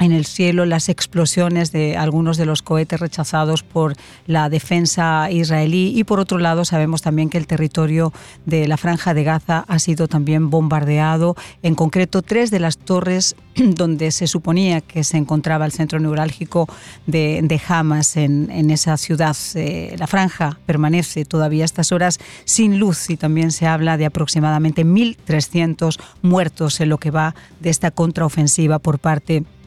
en 0.00 0.12
el 0.12 0.24
cielo 0.24 0.64
las 0.64 0.88
explosiones 0.88 1.72
de 1.72 1.96
algunos 1.96 2.36
de 2.38 2.46
los 2.46 2.62
cohetes 2.62 2.98
rechazados 2.98 3.62
por 3.62 3.94
la 4.26 4.48
defensa 4.48 5.30
israelí 5.30 5.92
y 5.94 6.04
por 6.04 6.18
otro 6.18 6.38
lado 6.38 6.64
sabemos 6.64 7.02
también 7.02 7.28
que 7.28 7.38
el 7.38 7.46
territorio 7.46 8.12
de 8.46 8.66
la 8.66 8.78
franja 8.78 9.14
de 9.14 9.24
Gaza 9.24 9.64
ha 9.68 9.78
sido 9.78 10.08
también 10.08 10.50
bombardeado, 10.50 11.36
en 11.62 11.74
concreto 11.74 12.22
tres 12.22 12.50
de 12.50 12.60
las 12.60 12.78
torres 12.78 13.36
donde 13.56 14.10
se 14.10 14.26
suponía 14.26 14.80
que 14.80 15.04
se 15.04 15.18
encontraba 15.18 15.66
el 15.66 15.72
centro 15.72 16.00
neurálgico 16.00 16.66
de, 17.06 17.40
de 17.42 17.60
Hamas 17.68 18.16
en, 18.16 18.70
esa 18.70 18.96
ciudad. 18.96 19.36
Eh, 19.54 19.94
la 19.98 20.06
franja 20.06 20.58
permanece 20.64 21.24
todavía 21.24 21.64
a 21.64 21.66
estas 21.66 21.92
horas 21.92 22.18
sin 22.44 22.78
luz 22.78 23.10
y 23.10 23.16
también 23.16 23.50
se 23.50 23.66
habla 23.66 23.96
de 23.98 24.06
aproximadamente 24.06 24.86
1.300 24.86 26.00
muertos 26.22 26.80
en 26.80 26.88
lo 26.88 26.98
que 26.98 27.10
va 27.10 27.34
de 27.60 27.68
esta 27.68 27.90
contraofensiva 27.90 28.78
por 28.78 28.98
parte 28.98 29.40
de 29.40 29.59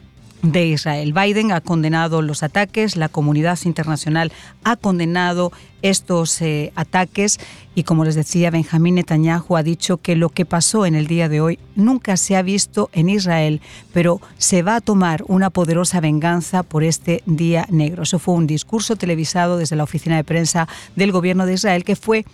de 0.44 0.66
Israel. 0.66 1.14
Biden 1.14 1.52
ha 1.52 1.60
condenado 1.60 2.20
los 2.20 2.42
ataques, 2.42 2.96
la 2.96 3.08
comunidad 3.08 3.58
internacional 3.64 4.30
ha 4.62 4.76
condenado 4.76 5.52
estos 5.80 6.40
eh, 6.42 6.72
ataques 6.76 7.40
y 7.74 7.84
como 7.84 8.04
les 8.04 8.14
decía, 8.14 8.50
Benjamín 8.50 8.96
Netanyahu 8.96 9.56
ha 9.56 9.62
dicho 9.62 9.96
que 9.98 10.16
lo 10.16 10.28
que 10.28 10.44
pasó 10.44 10.86
en 10.86 10.94
el 10.94 11.06
día 11.06 11.28
de 11.28 11.40
hoy 11.40 11.58
nunca 11.76 12.16
se 12.16 12.36
ha 12.36 12.42
visto 12.42 12.90
en 12.92 13.08
Israel, 13.08 13.60
pero 13.92 14.20
se 14.38 14.62
va 14.62 14.76
a 14.76 14.80
tomar 14.80 15.24
una 15.28 15.50
poderosa 15.50 16.00
venganza 16.00 16.62
por 16.62 16.84
este 16.84 17.22
día 17.26 17.66
negro. 17.70 18.02
Eso 18.02 18.18
fue 18.18 18.34
un 18.34 18.46
discurso 18.46 18.96
televisado 18.96 19.56
desde 19.56 19.76
la 19.76 19.84
oficina 19.84 20.16
de 20.16 20.24
prensa 20.24 20.68
del 20.94 21.10
gobierno 21.10 21.46
de 21.46 21.54
Israel 21.54 21.84
que 21.84 21.96
fue 21.96 22.24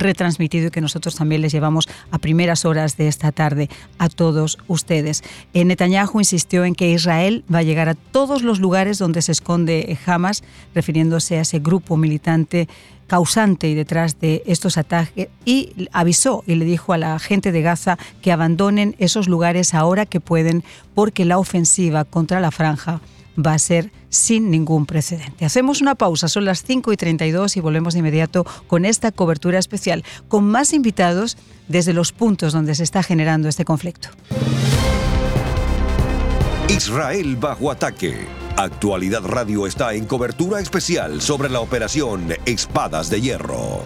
retransmitido 0.00 0.68
y 0.68 0.70
que 0.70 0.80
nosotros 0.80 1.14
también 1.14 1.42
les 1.42 1.52
llevamos 1.52 1.88
a 2.10 2.18
primeras 2.18 2.64
horas 2.64 2.96
de 2.96 3.08
esta 3.08 3.32
tarde 3.32 3.68
a 3.98 4.08
todos 4.08 4.58
ustedes. 4.68 5.22
Eh, 5.54 5.64
Netanyahu 5.64 6.20
insistió 6.20 6.64
en 6.64 6.74
que 6.74 6.90
Israel 6.90 7.44
va 7.52 7.58
a 7.58 7.62
llegar 7.62 7.88
a 7.88 7.94
todos 7.94 8.42
los 8.42 8.60
lugares 8.60 8.98
donde 8.98 9.22
se 9.22 9.32
esconde 9.32 9.98
Hamas, 10.06 10.42
refiriéndose 10.74 11.38
a 11.38 11.42
ese 11.42 11.58
grupo 11.58 11.96
militante 11.96 12.68
causante 13.06 13.68
y 13.68 13.74
detrás 13.74 14.18
de 14.18 14.42
estos 14.46 14.78
ataques 14.78 15.28
y 15.44 15.88
avisó 15.92 16.42
y 16.46 16.56
le 16.56 16.64
dijo 16.64 16.92
a 16.92 16.98
la 16.98 17.18
gente 17.18 17.52
de 17.52 17.62
Gaza 17.62 17.98
que 18.20 18.32
abandonen 18.32 18.96
esos 18.98 19.28
lugares 19.28 19.74
ahora 19.74 20.06
que 20.06 20.20
pueden 20.20 20.64
porque 20.94 21.24
la 21.24 21.38
ofensiva 21.38 22.04
contra 22.04 22.40
la 22.40 22.50
franja 22.50 23.00
va 23.36 23.54
a 23.54 23.58
ser 23.58 23.92
sin 24.08 24.50
ningún 24.50 24.86
precedente. 24.86 25.44
Hacemos 25.44 25.80
una 25.80 25.94
pausa, 25.94 26.28
son 26.28 26.44
las 26.44 26.62
5 26.62 26.92
y 26.92 26.96
32 26.96 27.56
y 27.56 27.60
volvemos 27.60 27.94
de 27.94 28.00
inmediato 28.00 28.44
con 28.66 28.84
esta 28.84 29.12
cobertura 29.12 29.58
especial, 29.58 30.04
con 30.28 30.44
más 30.44 30.72
invitados 30.72 31.36
desde 31.68 31.92
los 31.92 32.12
puntos 32.12 32.52
donde 32.52 32.74
se 32.74 32.84
está 32.84 33.02
generando 33.02 33.48
este 33.48 33.64
conflicto. 33.64 34.08
Israel 36.68 37.36
bajo 37.36 37.70
ataque. 37.70 38.26
Actualidad 38.56 39.22
Radio 39.22 39.66
está 39.66 39.92
en 39.94 40.06
cobertura 40.06 40.60
especial 40.60 41.20
sobre 41.20 41.50
la 41.50 41.60
operación 41.60 42.28
Espadas 42.46 43.10
de 43.10 43.20
Hierro. 43.20 43.82